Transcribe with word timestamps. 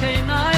canine. 0.00 0.57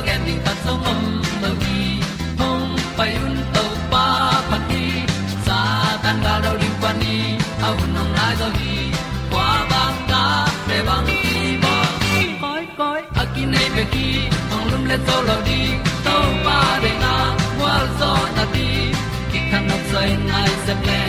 ti 0.00 0.06
dog 0.06 0.44
ta 0.44 0.52
zong 0.64 0.84
om 0.92 1.02
lo 1.42 1.50
gi 1.62 1.80
hong 2.38 2.68
pai 2.96 3.12
un 3.24 3.36
pa 3.90 4.04
phát 4.48 4.62
đi 4.70 4.84
sa 5.46 5.58
tan 6.02 6.16
ga 6.24 6.34
do 6.44 6.52
ri 6.60 6.70
pa 6.82 6.90
ni 7.00 7.16
au 7.66 7.76
nong 7.94 8.12
lai 8.16 8.34
do 8.40 8.48
gi 8.58 8.76
kwa 9.32 9.48
ba 9.70 9.82
ta 10.10 10.22
pe 10.68 10.76
bang 10.86 11.06
ti 11.06 11.58
ba 11.62 11.74
cõi. 12.40 12.62
koi 12.78 13.00
a 13.20 13.24
ki 13.34 13.44
nei 13.52 13.68
pe 13.76 13.84
ki 13.92 14.08
lum 14.70 14.82
le 14.90 14.96
zo 15.06 15.16
lo 15.28 15.36
pa 16.46 16.58
de 16.82 16.92
na 17.02 17.14
wa 17.60 17.74
gió 17.98 18.12
na 18.36 18.44
đi 18.54 18.68
khi 19.32 19.38
kan 19.52 19.62
nok 19.68 19.82
say 19.92 20.10
nay 20.30 20.50
se 20.66 20.74
ple 20.82 21.00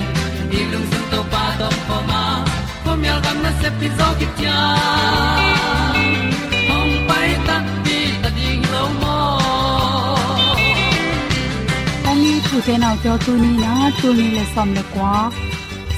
đi 0.52 0.60
lung 0.72 0.88
sun 0.92 1.04
tàu 1.12 1.24
pa 1.34 1.44
do 1.60 1.70
po 1.88 1.98
ma 2.10 2.24
không 2.84 3.02
mi 3.02 3.08
al 3.08 3.20
gam 3.26 3.38
sẽ 3.44 3.52
se 3.62 3.70
pi 3.80 3.88
te 12.66 12.74
nau 12.78 12.96
te 13.04 13.12
tu 13.26 13.34
ni 13.44 13.52
na 13.64 13.74
tu 14.00 14.10
ni 14.18 14.26
le 14.36 14.44
som 14.54 14.70
le 14.78 14.84
kwa 14.94 15.14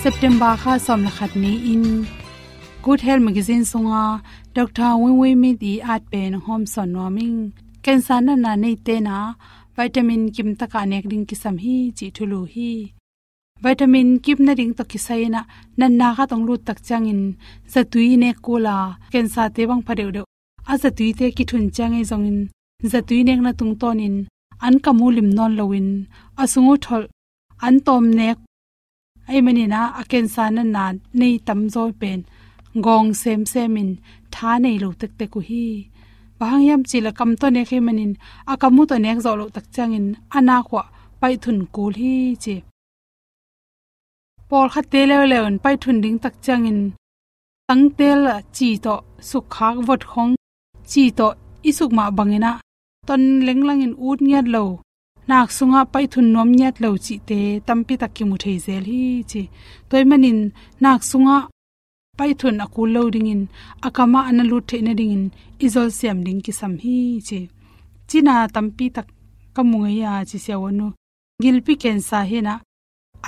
september 0.04 0.54
kha 0.62 0.74
som 0.86 1.00
la 1.06 1.12
khat 1.18 1.34
ni 1.44 1.52
in 1.72 1.84
good 2.86 3.02
health 3.06 3.24
magazine 3.28 3.66
songa 3.72 4.04
dr 4.58 4.92
wen 5.02 5.16
we 5.22 5.30
mi 5.42 5.52
di 5.62 5.74
at 5.94 6.04
pen 6.12 6.34
hom 6.46 6.62
son 6.74 6.90
noming 6.96 7.38
cancer 7.86 8.20
na 8.28 8.34
na 8.44 8.52
nei 8.64 8.76
te 8.86 8.96
na 9.08 9.18
vitamin 9.78 10.24
kim 10.36 10.50
ta 10.60 10.66
ka 10.74 10.82
nek 10.92 11.06
ding 11.12 11.26
ki 11.30 11.36
sam 11.44 11.56
hi 11.64 11.76
chi 11.98 12.08
thulu 12.16 12.40
hi 12.54 12.72
vitamin 13.64 14.10
kip 14.24 14.40
na 14.46 14.54
ring 14.60 14.74
to 14.78 14.84
kisai 14.92 15.24
na 15.36 15.42
nan 15.80 15.94
na 16.00 16.08
kha 16.16 16.24
tong 16.32 16.46
lu 16.48 16.54
tak 16.68 16.80
changin 16.88 17.22
zatui 17.74 18.08
ne 18.22 18.30
kola 18.46 18.78
ken 19.12 19.28
sa 19.34 19.44
te 19.56 19.62
bang 19.70 19.84
phadeu 19.88 20.10
de 20.16 20.22
a 20.72 20.74
zatui 20.84 21.10
te 21.20 21.26
ki 21.38 21.44
thun 21.50 21.66
change 21.76 22.02
zongin 22.12 22.40
zatui 22.92 23.20
nek 23.28 23.40
na 23.46 23.52
tung 23.60 23.76
tonin 23.82 24.16
an 24.66 24.76
kamulim 24.84 25.30
non 25.38 25.52
lowin 25.58 25.90
asungu 26.42 26.76
thol. 26.84 27.04
An 27.66 27.76
tom 27.86 28.06
nek. 28.20 28.38
Ai 29.30 29.40
mani 29.46 29.66
na 29.74 29.82
aken 30.02 30.26
san 30.36 30.58
na 30.76 30.84
nei 31.20 31.36
tam 31.48 31.62
zo 31.74 31.84
pen. 32.02 32.20
Gong 32.86 33.10
sem 33.22 33.42
semin 33.54 33.90
tha 34.34 34.52
nei 34.64 34.78
lo 34.84 34.90
tek 35.00 35.12
te 35.20 35.26
ku 35.34 35.40
hi. 35.50 35.66
Bang 36.40 36.62
yam 36.68 36.82
chila 36.90 37.12
kam 37.18 37.32
to 37.40 37.48
ne 37.56 37.62
khe 37.70 37.78
manin. 37.88 38.14
Akamu 38.52 38.82
to 38.90 38.96
nek 39.06 39.18
zo 39.26 39.32
lo 39.40 39.46
tak 39.56 39.66
changin 39.76 40.08
ana 40.38 40.58
khwa 40.68 40.84
pai 41.20 41.34
thun 41.44 41.60
kul 41.76 41.94
hi 42.02 42.14
che 42.44 42.56
por 44.50 44.68
kha 44.74 44.82
te 44.92 45.02
le 45.10 45.18
le 45.32 45.38
on 45.48 45.56
pai 45.64 45.76
thun 45.82 45.98
ding 46.04 46.20
tak 46.24 46.36
changin 46.46 46.80
tang 47.68 47.86
tel 47.98 48.22
chi 48.56 48.70
to 48.86 48.96
suk 49.30 49.46
vot 49.88 50.04
khong. 50.12 50.34
Chi 50.92 51.04
to 51.18 51.28
isuk 51.70 51.92
ma 51.98 52.06
bangena 52.18 52.52
ton 53.08 53.24
lenglang 53.48 53.82
in 53.86 53.94
ut 54.08 54.20
nyat 54.28 54.48
lo. 54.56 54.64
Nak 55.30 55.50
sunga 55.58 55.82
pai 55.94 56.06
thun 56.12 56.28
nom 56.34 56.50
nyat 56.60 56.76
lo 56.84 56.90
chi 57.06 57.16
te 57.30 57.40
tampi 57.68 57.94
tak 58.02 58.12
ki 58.16 58.24
mu 58.30 58.36
thei 58.44 58.58
zel 58.66 58.84
hi 58.92 59.02
chi. 59.32 59.42
Toy 59.90 60.04
manin 60.10 60.40
nak 60.84 61.02
sunga 61.10 61.38
pai 62.20 62.32
thun 62.40 62.62
akul 62.66 62.90
lo 62.96 63.02
ding 63.14 63.30
in, 63.34 63.44
akama 63.88 64.20
analu 64.30 64.58
the 64.70 64.78
na 64.86 64.94
ding 65.00 65.14
in, 65.18 65.24
izol 65.66 65.90
siam 65.98 66.20
ding 66.26 66.42
ki 66.46 66.52
sam 66.60 66.74
hi 66.84 66.98
chi. 67.28 67.40
China 68.10 68.34
tampi 68.56 68.86
tak 68.96 69.08
kamunga 69.56 69.92
ya 70.02 70.12
chi 70.30 70.38
se 70.46 70.54
wonu 70.62 70.88
gilpi 71.42 71.74
ken 71.82 72.00
sa 72.10 72.20
he 72.30 72.40
na 72.48 72.54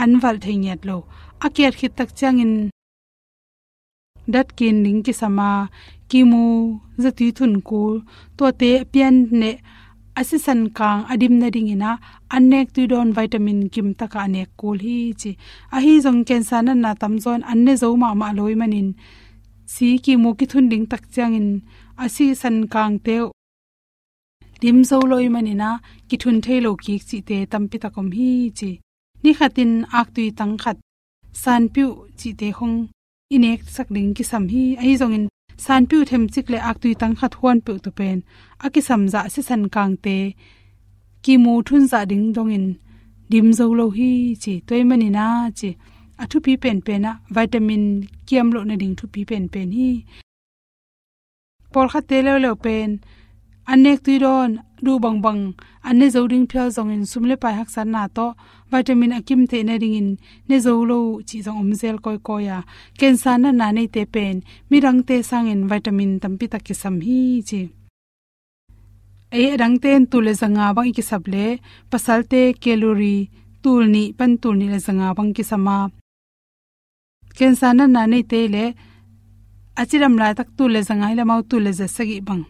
anwal 0.01 0.38
theinyat 0.44 0.81
lo. 0.89 0.98
Aker 1.45 1.74
khit 1.80 1.94
tak 1.98 2.10
changin 2.19 2.54
dat 4.33 4.48
kin 4.57 4.78
ning 4.83 5.00
ki 5.06 5.13
sama 5.21 5.48
kimu 6.10 6.44
zati 7.04 7.28
thun 7.38 7.54
ku 7.68 7.81
to 8.38 8.46
te 8.60 8.72
pian 8.92 9.16
ne 9.42 9.52
asisan 10.19 10.62
kang 10.78 11.02
adim 11.12 11.34
na 11.42 11.48
ding 11.56 11.69
ina 11.75 11.92
anek 12.36 12.68
tu 12.75 12.81
don 12.92 13.10
vitamin 13.18 13.62
kim 13.74 13.88
taka 14.00 14.19
anek 14.25 14.50
kol 14.60 14.78
hi 14.86 14.98
chi. 15.22 15.31
A 15.75 15.78
hi 15.84 15.94
jong 16.04 16.22
ken 16.28 16.44
sana 16.50 16.74
na 16.84 16.92
tam 17.02 17.13
zon 17.24 17.42
anne 17.52 17.74
zo 17.81 17.88
ma 18.02 18.10
ma 18.22 18.28
loi 18.38 18.56
manin. 18.62 18.90
Si 19.74 19.88
ki 20.04 20.13
mu 20.22 20.30
ki 20.40 20.46
thun 20.52 20.66
ding 20.72 20.86
tak 20.92 21.04
changin 21.13 21.50
asi 22.04 22.25
san 22.42 22.57
kang 22.74 22.96
te 23.06 23.16
dim 24.62 24.78
zo 24.90 24.98
loi 25.12 25.28
manina 25.36 25.69
ki 26.07 26.16
thun 26.22 26.38
thailo 26.46 26.72
ki 26.84 26.94
chi 27.07 27.18
te 27.30 27.38
tampi 27.52 27.78
takom 27.84 28.07
hi 28.18 28.30
chi. 28.57 28.72
Ni 29.24 29.31
khatin 29.38 29.72
ak 30.00 30.07
tui 30.16 30.28
tang 30.40 30.56
khat 30.63 30.78
san 31.44 31.63
piu 31.74 31.88
chi 32.19 32.30
te 32.40 32.48
hong 32.57 32.78
inek 33.36 33.62
sak 33.75 33.88
ding 33.96 34.12
ki 34.18 34.24
sam 34.31 34.44
hi 34.54 34.63
ai 34.81 34.94
zong 35.02 35.16
in 35.18 35.25
san 35.63 35.81
piu 35.90 36.00
them 36.10 36.24
chik 36.34 36.48
le 36.54 36.60
ak 36.69 36.78
tui 36.81 36.94
tang 37.02 37.16
khat 37.19 37.34
huan 37.40 37.57
pu 37.66 37.74
tu 37.84 37.92
pen. 38.00 38.18
Aki 38.66 38.81
sam 38.88 39.02
za 39.13 39.22
se 39.34 39.42
san 39.50 39.63
kang 39.75 39.96
te. 40.06 40.18
Ki 41.24 41.34
mu 41.44 41.54
thun 41.68 41.84
za 41.92 42.00
ding 42.12 42.28
dong 42.36 42.52
in. 42.57 42.66
Dim 43.31 43.48
zo 43.57 43.66
lo 43.80 43.86
hi 43.98 44.12
chi 44.44 44.54
toy 44.68 44.81
mani 44.90 45.10
na 45.18 45.25
chi. 45.60 45.69
Athu 46.22 46.38
pi 46.46 46.54
pen 46.63 46.80
pen 46.86 47.02
na 47.06 47.12
vitamin 47.36 47.86
kiam 48.28 48.48
lo 48.56 48.62
na 48.69 48.75
ding 48.81 48.96
thu 49.00 49.06
pi 49.13 49.22
pen 49.30 49.46
pen 49.54 49.69
hi. 49.78 49.90
Por 51.74 51.88
kha 51.92 52.00
te 52.10 52.18
le 52.25 52.34
lo 52.46 52.52
pen. 52.66 52.90
अनेक 53.74 54.00
तुइरोन 54.06 54.52
ron 54.52 54.64
du 54.86 55.00
bang 55.04 55.22
bang 55.26 55.42
anne 55.90 56.08
zo 56.16 56.22
ding 56.32 56.46
phya 56.52 56.64
zong 56.76 56.92
in 56.96 57.06
sumle 57.12 57.36
pai 57.44 57.54
hak 57.60 57.70
san 57.76 57.88
na 57.94 58.02
to, 58.18 58.28
vitamin 58.72 59.14
akim 59.20 59.42
te 59.52 59.64
na 59.64 59.76
ring 59.82 59.96
in, 60.02 60.10
ne 60.50 60.58
zo 60.66 60.74
lo 60.90 61.00
chi 61.28 61.38
zong 61.46 61.60
om 61.64 61.72
zel 61.82 61.98
koi 62.06 62.18
ko 62.28 62.36
ya, 62.48 62.58
ken 63.00 63.18
san 63.24 63.42
na 63.42 63.50
na 63.60 63.68
nei 63.78 63.88
te 63.96 64.04
pen, 64.14 64.36
mi 64.70 64.78
rang 64.86 65.02
te 65.08 65.18
sang 65.30 65.48
in, 65.54 65.62
vitamin 65.72 66.12
tampi 66.22 66.46
tak 66.52 66.64
ki 66.68 66.76
sam 66.82 66.96
hi 67.06 67.20
chi. 67.50 67.62
E 69.42 69.44
rang 69.62 69.76
ten 69.84 70.02
tu 70.12 70.18
le 70.26 70.34
zanga 70.42 70.66
bang 70.78 70.92
ki 70.96 71.04
sab 71.10 71.24
le, 71.34 71.46
pasal 71.92 72.20
te 72.32 72.42
calorie 72.64 73.30
tul 73.64 73.84
ni 73.94 74.04
pan 74.18 74.32
tul 74.42 74.56
ni 74.62 74.68
le 74.74 74.80
zanga 74.88 75.08
bang 75.18 75.32
ki 75.36 75.44
sama 75.52 75.78
ken 77.38 77.54
san 77.60 77.78
na 77.78 77.86
na 77.96 78.02
nei 78.12 78.24
te 78.32 78.42
le, 78.56 78.66
achiram 79.82 80.14
la 80.22 80.28
tak 80.38 80.50
tu 80.58 80.64
le 80.74 80.82
zanga 80.90 81.08
ila 81.14 81.24
mau 81.30 81.42
tu 81.50 81.56
le 81.66 81.72
za 81.80 81.88
sagi 81.98 82.20
bang 82.30 82.44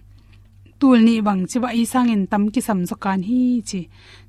tul 0.79 0.99
ni 1.07 1.15
bang 1.27 1.41
chi 1.49 1.57
ba 1.63 1.69
isang 1.81 2.09
in 2.13 2.23
tam 2.31 2.43
ki 2.53 2.61
sam 2.67 2.79
zo 2.89 2.95
kan 3.03 3.21
hi 3.29 3.41
chi 3.69 3.81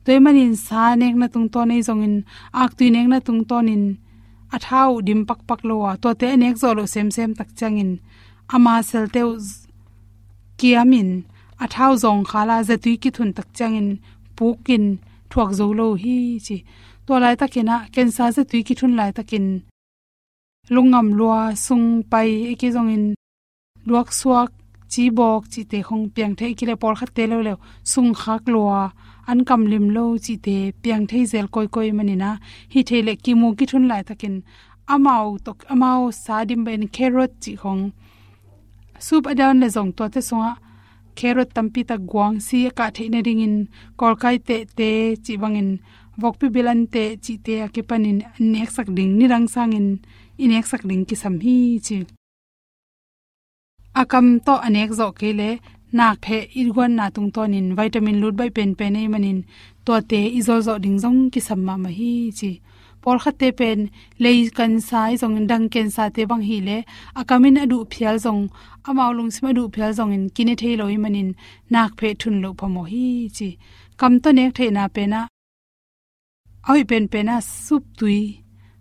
toy 0.04 0.18
manin 0.24 0.54
sa 0.66 0.82
nek 1.00 1.14
na 1.20 1.26
tung 1.34 1.48
to 1.52 1.60
nei 1.70 1.80
zong 1.88 2.02
in 2.06 2.16
ak 2.62 2.70
tu 2.78 2.84
nek 2.94 3.06
na 3.12 3.18
tung 3.26 3.42
ton 3.50 3.66
in 3.74 3.84
a 4.56 4.58
thau 4.66 4.90
dim 5.06 5.20
pak 5.28 5.40
pak 5.48 5.60
lo 5.68 5.74
wa 5.84 5.92
to 6.02 6.10
te 6.20 6.28
nek 6.42 6.54
zo 6.62 6.68
lo 6.78 6.84
sem 6.94 7.08
sem 7.16 7.30
tak 7.38 7.50
chang 7.58 7.76
in 7.82 7.92
ama 8.54 8.74
sel 8.88 9.06
te 9.14 9.22
kiamin 10.60 11.10
a 11.64 11.66
thau 11.74 11.92
zong 12.02 12.22
khala 12.30 12.56
za 12.68 12.76
tu 12.84 12.90
ki 13.02 13.10
thun 13.16 13.30
tak 13.36 13.48
chang 13.58 13.74
in 13.80 13.88
pukin 14.36 14.84
thuak 15.30 15.50
zo 15.58 15.66
lo 15.78 15.86
hi 16.02 16.16
chi 16.46 16.56
to 17.06 17.12
lai 17.22 17.34
takena 17.40 17.76
ken 17.94 18.08
sa 18.16 18.24
za 18.36 18.42
tu 18.50 18.56
ki 18.66 18.74
thun 18.78 18.92
lai 18.98 19.10
takin 19.16 19.46
lungam 20.74 21.08
lua 21.18 21.40
sung 21.66 21.86
pai 22.10 22.30
ki 22.60 22.68
zong 22.74 22.90
in 22.96 23.04
luak 23.88 24.08
suak 24.20 24.50
chi 24.92 25.04
bok 25.18 25.42
chi 25.52 25.62
te 25.70 25.78
khong 25.86 26.04
piang 26.14 26.34
thei 26.38 26.52
kile 26.58 26.74
por 26.82 26.94
khat 26.98 27.10
te 27.16 27.24
lo 27.30 27.38
le 27.46 27.54
sung 27.92 28.12
khak 28.20 28.42
lua 28.54 28.80
an 29.30 29.38
kam 29.48 29.62
lim 29.70 29.86
lo 29.96 30.04
chi 30.24 30.34
te 30.46 30.56
piang 30.82 31.04
thei 31.10 31.24
zel 31.32 31.46
koi 31.54 31.66
koi 31.74 31.88
mani 31.98 32.16
na. 32.22 32.30
Hi 32.72 32.80
thei 32.88 33.00
le 33.06 33.12
ki 33.24 33.32
mu 33.40 33.48
ki 33.58 33.64
thun 33.70 33.84
lai 33.90 34.02
takin. 34.08 34.36
Amao 34.94 35.28
tok, 35.44 35.58
amao 35.72 36.02
sa 36.24 36.36
dim 36.48 36.62
ben 36.66 36.82
carrot 36.96 37.32
chi 37.42 37.52
khong 37.62 37.82
soup 39.06 39.24
adan 39.32 39.60
le 39.62 39.68
zong 39.76 39.90
to 39.96 40.04
te 40.14 40.20
songa. 40.28 40.52
Carrot 41.18 41.50
tampi 41.56 41.82
ta 41.88 41.96
guang 42.10 42.34
si 42.46 42.58
ka 42.78 42.86
thei 42.96 43.08
na 43.12 43.20
ring 43.26 43.42
in. 43.46 43.56
Kol 43.98 44.14
kai 44.22 44.36
te 44.48 44.56
te 44.78 44.90
chi 45.24 45.32
bangin 45.42 45.70
vok 46.20 46.34
pi 46.40 46.46
bilan 46.54 46.80
te 46.94 47.04
chi 47.24 47.34
te 47.46 47.54
ke 47.74 47.82
panin. 47.88 48.18
Nek 48.52 48.70
sak 48.76 48.88
ding 48.96 49.12
ni 49.18 49.24
rang 49.32 49.46
sang 49.54 49.72
in. 49.78 49.88
Inek 50.42 50.66
sak 50.70 50.82
ding 50.88 51.02
ki 51.08 51.16
sam 51.22 51.34
hi 51.44 51.56
chi 51.86 51.98
akam 54.00 54.26
to 54.46 54.54
anek 54.66 54.90
zo 54.98 55.06
kele 55.20 55.50
nak 55.98 56.16
phe 56.24 56.38
irgon 56.60 56.92
na 56.98 57.06
tung 57.14 57.30
ton 57.34 57.54
in 57.58 57.68
vitamin 57.78 58.20
lut 58.22 58.34
bai 58.40 58.50
pen 58.56 58.70
pen 58.78 58.96
ei 59.00 59.08
manin. 59.12 59.38
To 59.86 59.92
te 60.10 60.20
izol 60.38 60.60
zo 60.66 60.74
ding 60.84 60.98
jong 61.02 61.20
ki 61.32 61.40
samma 61.48 61.74
ma 61.84 61.90
hi 61.98 62.12
chi. 62.38 62.50
Por 63.02 63.16
kha 63.22 63.30
te 63.40 63.48
pen 63.60 63.80
lei 64.22 64.38
kan 64.58 64.72
sai 64.88 65.12
jong 65.20 65.36
dang 65.50 65.66
ken 65.72 65.88
sa 65.96 66.04
te 66.14 66.22
bang 66.30 66.44
hi 66.48 66.58
le. 66.68 66.78
Akamin 67.20 67.60
adu 67.62 67.78
phial 67.92 68.16
jong 68.24 68.42
amaw 68.88 69.10
lung 69.16 69.32
sima 69.34 69.50
du 69.56 69.62
phial 69.74 69.92
jong 69.98 70.12
in 70.16 70.24
kine 70.34 70.54
thei 70.60 70.74
loi 70.80 70.96
manin. 71.02 71.30
Nak 71.72 71.90
phe 71.98 72.08
thun 72.20 72.36
lo 72.42 72.50
phamo 72.58 72.82
hi 72.92 73.06
chi. 73.36 73.48
Kam 74.00 74.12
to 74.22 74.28
nek 74.38 74.50
thei 74.56 74.70
na 74.76 74.84
pe 74.94 75.04
na. 75.12 75.20
Oi 76.70 76.82
pen 76.90 77.04
pen 77.12 77.26
na 77.28 77.36
sup 77.64 77.84
tui. 77.98 78.20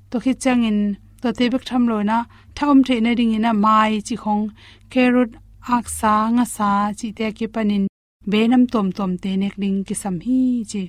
To 0.10 0.16
khi 0.24 0.34
chang 0.44 0.64
in 0.70 0.80
to 1.22 1.28
te 1.38 1.46
bek 1.54 1.64
tham 1.70 1.84
lo 1.92 1.98
na 2.10 2.18
thaum 2.58 2.78
the 2.88 2.96
na 3.06 3.12
ring 3.20 3.34
ina 3.38 3.52
mai 3.54 4.02
chi 4.08 4.16
khong. 4.24 4.44
Carrot 4.92 5.32
ak 5.78 5.86
sa 6.00 6.14
nga 6.36 6.46
sa 6.56 6.70
chi 7.00 7.08
te 7.18 7.26
ki 7.38 7.48
panin. 7.54 7.86
Benam 8.32 8.64
tom 8.74 8.88
tom 8.98 9.12
te 9.24 9.32
nek 9.42 9.56
ding 9.62 9.80
ki 9.88 9.96
sam 10.04 10.16
hi 10.26 10.40
chi. 10.72 10.84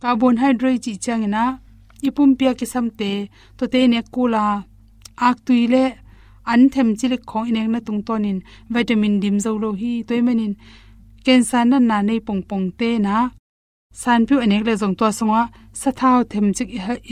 Carbohydrate 0.00 0.82
chi 0.84 0.92
chang 1.04 1.26
na 1.34 1.44
ipum 2.06 2.30
pia 2.38 2.52
ki 2.58 2.66
sam 2.72 2.86
te, 2.98 3.12
to 3.58 3.64
te 3.72 3.80
ne 3.86 4.00
kula. 4.14 4.46
Ak 5.28 5.36
tuile 5.46 5.84
an 6.52 6.68
them 6.72 6.88
chi 6.98 7.06
le 7.12 7.18
khong 7.30 7.46
inek 7.50 7.68
na 7.72 7.80
tung 7.86 8.02
tonin 8.06 8.38
vitamin 8.72 9.14
dim 9.22 9.36
zo 9.44 9.50
lo 9.62 9.70
hi 9.80 9.92
toy 10.08 10.20
manin 10.26 10.54
cancer 11.24 11.64
na 11.70 11.78
na 11.78 11.96
nei 12.08 12.20
pong 12.26 12.42
pong 12.48 12.66
te 12.78 12.90
na. 13.06 13.16
San 14.02 14.20
phu 14.26 14.34
anek 14.44 14.62
le 14.66 14.72
jong 14.80 14.96
to 14.98 15.06
songa, 15.18 15.42
sa 15.80 15.90
thao 16.00 16.18
them 16.30 16.46
chik 16.56 16.70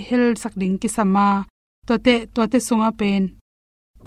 hel 0.09 0.25
sak 0.43 0.55
ding 0.61 0.77
ki 0.83 0.89
sama 0.97 1.29
to 1.89 1.99
te 1.99 2.27
to 2.35 2.47
te 2.47 2.59
sunga 2.59 2.91
pen. 3.01 3.23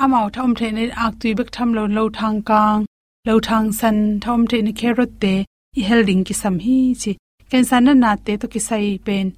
Amao 0.04 0.32
thom 0.36 0.54
the 0.54 0.72
ne 0.72 0.84
ak 1.06 1.14
tui 1.20 1.34
bek 1.40 1.50
tham 1.56 1.74
lo 1.74 1.86
lo 1.86 2.10
thang 2.10 2.42
kang. 2.50 2.86
Lo 3.26 3.40
thang 3.40 3.72
san 3.80 4.20
thom 4.24 4.46
the 4.46 4.62
ne 4.62 4.72
kherot 4.72 5.12
te. 5.20 5.46
I 5.78 5.82
helding 5.82 6.24
ki 6.24 6.34
sam 6.34 6.60
hi 6.60 6.96
chi. 7.02 7.18
Ken 7.50 7.66
san 7.66 7.84
na 7.86 7.94
na 7.94 8.16
te 8.26 8.38
to 8.38 8.48
ki 8.48 8.60
sai 8.60 8.98
pen. 9.06 9.34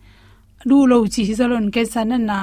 Du 0.70 0.86
lo 0.92 0.98
chi 1.14 1.24
hi 1.28 1.34
zalon 1.40 1.72
ken 1.74 1.86
san 1.94 2.10
na 2.10 2.18
na 2.18 2.40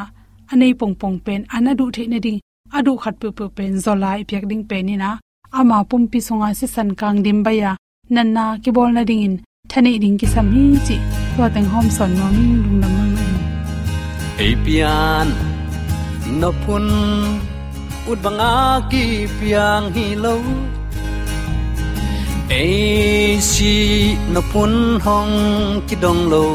anei 0.52 0.72
pong 0.80 0.96
pong 1.00 1.20
pen. 1.20 1.46
Ana 1.54 1.74
du 1.74 1.90
the 1.92 2.06
ne 2.08 2.18
ding. 2.18 2.40
Adu 2.72 2.98
khat 3.02 3.20
pu 3.20 3.30
pu 3.30 3.48
pen. 3.56 3.72
Zolai 3.84 4.20
pek 4.28 4.44
ding 4.50 4.64
pen 4.70 4.86
ni 4.86 4.96
na 4.96 5.18
ama 5.52 5.84
pum 5.84 6.08
pi 6.08 6.18
sunga 6.18 6.48
se 6.56 6.66
san 6.66 6.94
kang 7.00 7.22
dim 7.22 7.42
ba 7.44 7.52
ya. 7.52 7.76
Nan 8.10 8.32
na 8.32 8.44
ki 8.62 8.70
bol 8.76 8.90
na 8.96 9.04
ding 9.04 9.22
in. 9.22 9.34
Thane 9.70 9.92
ding 10.02 10.18
ki 10.18 10.26
sam 10.26 10.46
hi 10.54 10.64
chi. 10.86 10.96
To 11.36 11.42
teng 11.54 11.68
hom 11.72 11.86
son 11.96 12.10
no 12.18 12.26
mi 12.36 12.46
lung 12.62 12.80
lam 12.82 12.92
mang 12.98 13.16
ai 13.22 13.32
Epian 14.50 15.53
no 16.30 16.50
pun 16.66 16.84
ut 18.10 18.18
banga 18.24 18.80
ki 18.90 19.04
piang 19.38 19.86
hi 19.94 20.06
lo 20.24 20.34
e 22.48 23.40
si 23.50 23.74
no 24.32 24.40
pun 24.52 24.72
hong 25.04 25.34
ki 25.88 25.96
dong 26.02 26.22
lo 26.32 26.46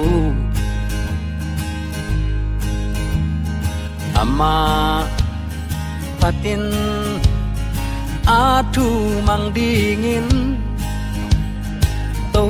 ama 4.22 4.56
patin 6.20 6.64
a 8.26 8.64
thu 8.74 8.88
mang 9.28 9.46
dingin 9.56 10.28
to 12.34 12.46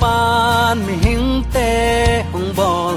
pan 0.00 0.76
mi 0.86 0.94
hing 1.04 1.28
te, 1.54 1.70
hong 2.32 2.48
bol 2.58 2.94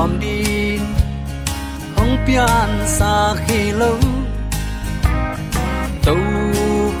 tom 0.00 0.20
đi. 0.20 0.78
Hong 1.96 2.16
pian 2.26 2.70
sa 2.86 3.34
khi 3.46 3.72
lâu, 3.72 3.98
tàu 6.04 6.16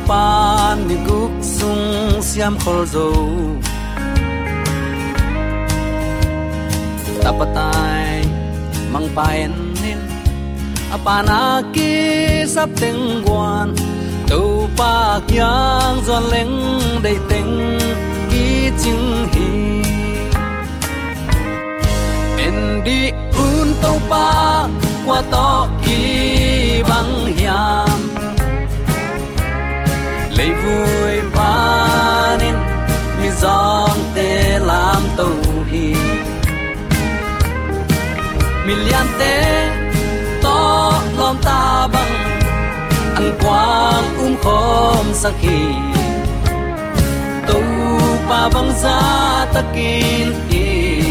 pan 0.08 0.88
mi 0.88 0.94
guk 1.06 1.30
sung 1.42 2.22
siam 2.22 2.58
khol 2.64 2.84
zo 2.94 3.08
tapatai 7.24 8.24
mang 8.92 9.08
paen 9.16 9.52
nin 9.82 9.98
apana 10.92 11.62
ki 11.74 11.92
sap 12.54 12.68
teng 12.80 13.22
guan 13.24 13.68
tu 14.28 14.68
pa 14.76 15.20
kyang 15.28 15.96
zon 16.06 16.24
leng 16.32 16.56
dei 17.04 17.18
teng 17.30 17.78
ki 18.30 18.70
ching 18.82 19.06
hi 19.32 19.89
en 22.50 22.82
di 22.86 23.00
un 23.46 23.68
to 23.82 23.92
pa 24.10 24.28
qua 25.06 25.18
to 25.32 25.50
ki 25.84 26.02
bang 26.88 27.12
hiam 27.36 27.98
lấy 30.36 30.50
vui 30.62 31.14
ba 31.36 31.56
nên 32.40 32.54
mi 33.20 33.28
dòng 33.42 34.00
te 34.14 34.58
lam 34.68 35.02
to 35.16 35.28
hi 35.70 35.86
million 38.66 39.06
te 39.18 39.36
to 40.44 40.58
lom 41.18 41.36
ta 41.46 41.88
bang 41.94 42.14
an 43.18 43.26
quang 43.42 44.06
um 44.24 44.34
khom 44.44 45.06
sakhi 45.22 45.62
tu 47.48 47.60
pa 48.28 48.40
bang 48.54 48.70
za 48.82 48.98
takin 49.54 50.49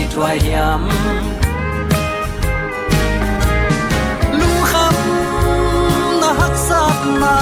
i 0.09 0.11
thua 0.11 0.33
yam 0.51 0.81
lu 4.39 4.49
kham 4.69 4.95
na 6.21 6.29
hak 6.39 6.55
sat 6.67 6.99
na, 7.21 7.35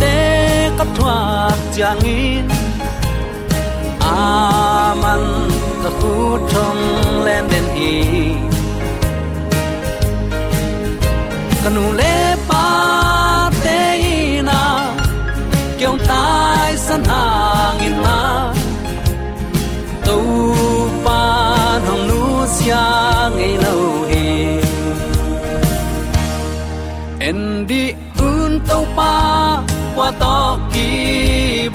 te 0.00 0.14
kap 0.78 0.88
thua 0.96 1.18
chang 1.76 2.04
in 2.04 2.46
aman 4.00 5.24
ka 5.82 5.90
khu 6.00 6.14
thong 6.50 6.82
len 7.26 7.44
den 7.52 7.66
hi. 7.76 7.94
Kanu 11.62 11.84
le 12.00 12.16
pa 12.48 12.66
te 13.64 13.80
na, 14.48 14.60
kyong 15.78 15.98
tai 16.08 16.72
san 16.86 17.02
hang 17.10 17.80
in 17.88 17.96
na. 18.04 18.18
to 18.18 18.37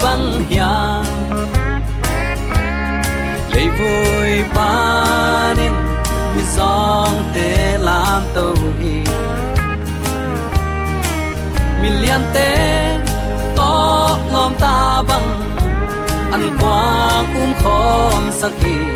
bang 0.02 0.44
hiang 0.48 1.04
lấy 3.50 3.68
vui 3.68 4.44
ba 4.54 5.54
nên 5.56 5.72
vì 6.36 6.42
song 6.44 7.30
te 7.34 7.78
làm 7.78 8.22
to 8.34 8.42
hi 8.80 9.04
mi 11.82 11.90
million 11.90 12.20
te 12.34 12.98
to 13.56 14.18
lom 14.32 14.52
ta 14.60 15.02
bằng 15.08 15.40
ăn 16.32 16.56
qua 16.60 17.22
cũng 17.34 17.52
khom 17.62 18.22
sắc 18.32 18.52
to 18.62 18.93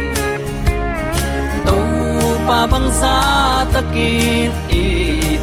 bang 2.66 2.88
sa 2.90 3.14
takin 3.70 4.50
i 4.72 4.84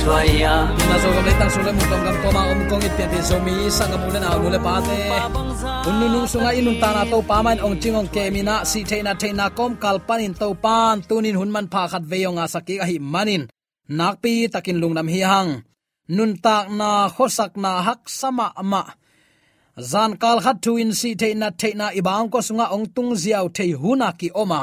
thwaya 0.01 0.67
na 0.67 0.95
zo 0.99 1.07
gam 1.15 1.23
le 1.27 1.33
tang 1.39 1.51
sule 1.53 1.71
mung 1.71 1.89
gam 2.05 2.15
ko 2.23 2.27
ma 2.35 2.41
om 2.51 2.61
kong 2.69 2.83
it 2.87 2.99
te 2.99 3.19
zo 3.29 3.37
mi 3.45 3.55
sang 3.77 3.91
gam 3.93 4.01
le 4.13 4.19
na 4.19 4.29
lu 4.41 4.47
le 4.51 4.59
pa 4.65 4.75
te 4.87 4.97
un 5.87 5.95
nu 5.99 6.05
nu 6.13 6.19
sunga 6.31 6.51
inun 6.59 6.77
ta 6.81 6.89
na 6.95 7.03
to 7.11 7.17
pa 7.29 7.37
man 7.45 7.59
ong 7.65 7.77
chingong 7.81 8.09
ke 8.15 8.23
mi 8.33 8.41
na 8.49 8.55
si 8.71 8.79
the 8.89 8.97
na 9.05 9.13
the 9.21 9.29
na 9.39 9.45
kom 9.57 9.73
kal 9.83 9.97
panin 10.07 10.33
to 10.41 10.47
pan 10.63 10.95
tunin 11.07 11.37
hun 11.39 11.51
man 11.55 11.67
pha 11.73 11.81
khat 11.91 12.03
ve 12.11 12.17
yonga 12.25 12.45
saki 12.53 12.75
a 12.83 12.85
hi 12.89 12.97
manin 13.13 13.43
nak 13.97 14.15
pi 14.21 14.33
takin 14.53 14.77
lungnam 14.81 15.07
hi 15.13 15.21
hang 15.31 15.51
nun 16.15 16.31
tak 16.45 16.65
na 16.79 16.89
khosak 17.15 17.53
na 17.63 17.71
hak 17.87 18.01
sama 18.19 18.47
ama 18.61 18.83
zan 19.91 20.11
kal 20.21 20.37
khat 20.45 20.57
tu 20.65 20.71
in 20.83 20.91
si 20.99 21.09
the 21.21 21.29
na 21.41 21.47
the 21.61 21.69
na 21.79 21.87
ibang 21.99 22.27
ko 22.33 22.39
sunga 22.47 22.65
ong 22.75 22.87
tung 22.95 23.11
ziaw 23.21 23.45
the 23.55 23.65
huna 23.81 24.09
ki 24.19 24.29
oma 24.43 24.61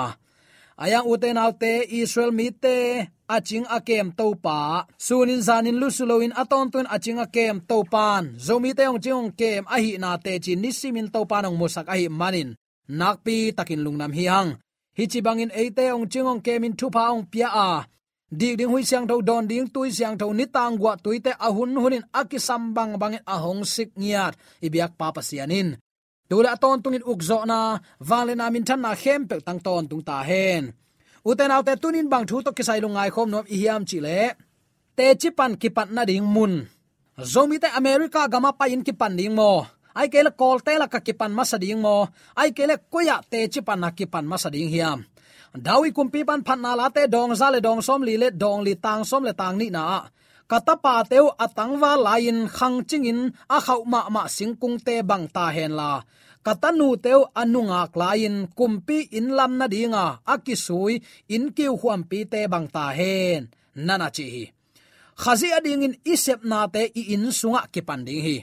ayang 0.82 1.06
uten 1.06 1.38
autte 1.38 1.86
israel 1.94 2.34
mi 2.34 2.50
te 2.50 3.06
aching 3.30 3.62
akem 3.70 4.10
to 4.18 4.34
pa 4.34 4.82
sunin 4.98 5.38
zanin 5.38 5.78
lusuloin 5.78 6.34
aton 6.34 6.66
tun 6.74 6.90
aching 6.90 7.22
akem 7.22 7.62
to 7.62 7.86
pan 7.86 8.34
zomi 8.34 8.74
te 8.74 8.82
ong 8.90 8.98
chung 8.98 9.30
kem 9.38 9.62
a 9.70 9.78
hi 9.78 9.94
na 10.02 10.18
te 10.18 10.32
chi 10.44 10.52
nisimin 10.58 11.06
to 11.14 11.20
panong 11.30 11.54
musak 11.54 11.86
a 11.86 11.94
hi 11.94 12.10
manin. 12.10 12.50
Nakpi 12.98 13.54
takin 13.56 13.80
lungnam 13.84 14.12
hi 14.12 14.24
hang. 14.26 14.50
Hi 14.98 15.04
chi 15.06 15.18
bangin 15.26 15.54
eite 15.54 15.84
ong 15.94 16.10
kem 16.12 16.42
kemin 16.46 16.74
thu 16.78 16.86
pa 16.90 17.14
ong 17.14 17.24
pia 17.30 17.48
a. 17.68 17.70
Dik 18.38 18.58
ding 18.58 18.72
hui 18.72 18.82
siang 18.82 19.06
tho 19.06 19.20
don 19.28 19.44
ding 19.50 19.68
tui 19.74 19.88
siang 19.96 20.16
tho 20.20 20.26
ni 20.32 20.46
tang 20.54 20.74
gwa 20.80 20.92
tui 21.04 21.18
te 21.24 21.32
ahun 21.46 21.78
hunin 21.82 22.04
akisam 22.20 22.74
bang 22.76 22.92
bang 23.00 23.16
ahong 23.34 23.62
sik 23.74 23.90
ngiat. 24.00 24.34
Ibyak 24.66 24.92
papa 25.00 25.20
sianin 25.22 25.68
tula 26.32 26.56
ton 26.56 26.80
tungin 26.82 27.04
ukzo 27.12 27.38
na 27.44 27.58
vàng 28.08 28.24
lên 28.26 28.38
nam 28.40 28.52
min 28.52 28.64
than 28.64 28.80
na 28.82 28.94
khem 29.02 29.20
pe 29.28 29.36
tang 29.46 29.60
ton 29.66 29.82
tung 29.90 30.02
ta 30.08 30.16
hen. 30.28 30.62
Uten 31.28 31.50
autte 31.54 31.72
tunin 31.82 32.08
bang 32.12 32.26
thu 32.28 32.36
to 32.44 32.50
kisai 32.56 32.80
lungai 32.84 33.10
khom 33.14 33.28
nom 33.32 33.44
i 33.54 33.56
hiam 33.62 33.82
chi 33.88 33.98
le. 34.06 34.20
Te 34.96 35.06
chi 35.20 35.28
pan 35.38 35.52
ki 35.60 35.68
pat 35.76 35.88
na 35.96 36.02
ding 36.10 36.26
mun. 36.34 36.52
Zomi 37.32 37.56
te 37.62 37.68
america 37.80 38.20
gama 38.32 38.50
pa 38.58 38.64
in 38.74 38.82
ki 38.86 38.92
pan 39.00 39.12
ding 39.18 39.34
mo. 39.38 39.52
Ai 39.98 40.08
kele 40.12 40.30
kol 40.40 40.58
te 40.66 40.72
la 40.80 40.86
ka 40.92 40.98
ki 41.06 41.12
pan 41.20 41.32
ma 41.36 41.44
sa 41.50 41.56
ding 41.64 41.80
mo. 41.84 41.96
Ai 42.40 42.50
kele 42.56 42.74
koya 42.92 43.16
te 43.30 43.38
chi 43.52 43.60
pan 43.66 43.80
na 43.82 43.88
ki 43.98 44.06
pan 44.12 44.24
ma 44.30 44.36
sa 44.42 44.48
ding 44.54 44.70
hiam. 44.74 44.98
Dawi 45.66 45.88
kumpi 45.96 46.20
pan 46.28 46.40
phan 46.46 46.60
na 46.64 46.70
la 46.80 46.86
te 46.96 47.02
dong 47.14 47.32
za 47.40 47.46
le 47.54 47.60
dong 47.66 47.80
som 47.86 48.00
li 48.08 48.14
le 48.22 48.28
dong 48.42 48.60
li 48.66 48.74
tang 48.84 49.02
som 49.10 49.22
le 49.28 49.32
tang 49.40 49.56
ni 49.60 49.68
na 49.76 49.84
katapa 50.52 51.00
teu 51.09 51.32
atangwa 51.44 51.97
lain 51.97 52.44
khang 52.56 52.85
chingin 52.88 53.21
a 53.56 53.59
khau 53.66 53.80
ma 53.92 54.00
ma 54.14 54.23
singkung 54.37 54.76
te 54.87 54.94
bang 55.09 55.25
ta 55.35 55.44
hen 55.56 55.73
la. 55.80 55.92
Katanu 56.47 56.88
teu 57.04 57.21
anunga 57.40 57.80
klain 57.94 58.37
kumpi 58.59 58.99
in 59.18 59.26
lam 59.38 59.52
na 59.61 59.66
dinga 59.75 60.04
akisui 60.32 60.94
in 61.35 61.44
kiu 61.56 61.73
huam 61.80 62.00
pi 62.11 62.18
te 62.32 62.40
bang 62.52 62.68
ta 62.75 62.85
hen. 62.99 63.40
Nana 63.87 64.09
chi 64.16 64.26
hi. 64.35 64.44
Khazi 65.23 65.49
ading 65.56 65.85
in 65.87 65.94
isep 66.12 66.40
na 66.50 66.59
te 66.75 66.82
i 67.00 67.02
in 67.14 67.25
sunga 67.38 67.62
ki 67.73 67.80
panding 67.88 68.23
hi. 68.26 68.37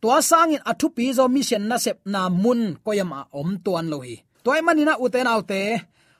Tua 0.00 0.18
sangin 0.30 0.62
athu 0.70 0.86
pi 0.96 1.04
zo 1.18 1.24
mission 1.34 1.64
na 1.70 1.76
sep 1.84 1.98
na 2.12 2.20
mun 2.42 2.62
koyama 2.84 3.20
om 3.40 3.50
tuan 3.64 3.86
lo 3.92 3.98
hi. 4.06 4.16
Toy 4.44 4.60
manina 4.66 4.94
uten 5.04 5.30
autte 5.32 5.60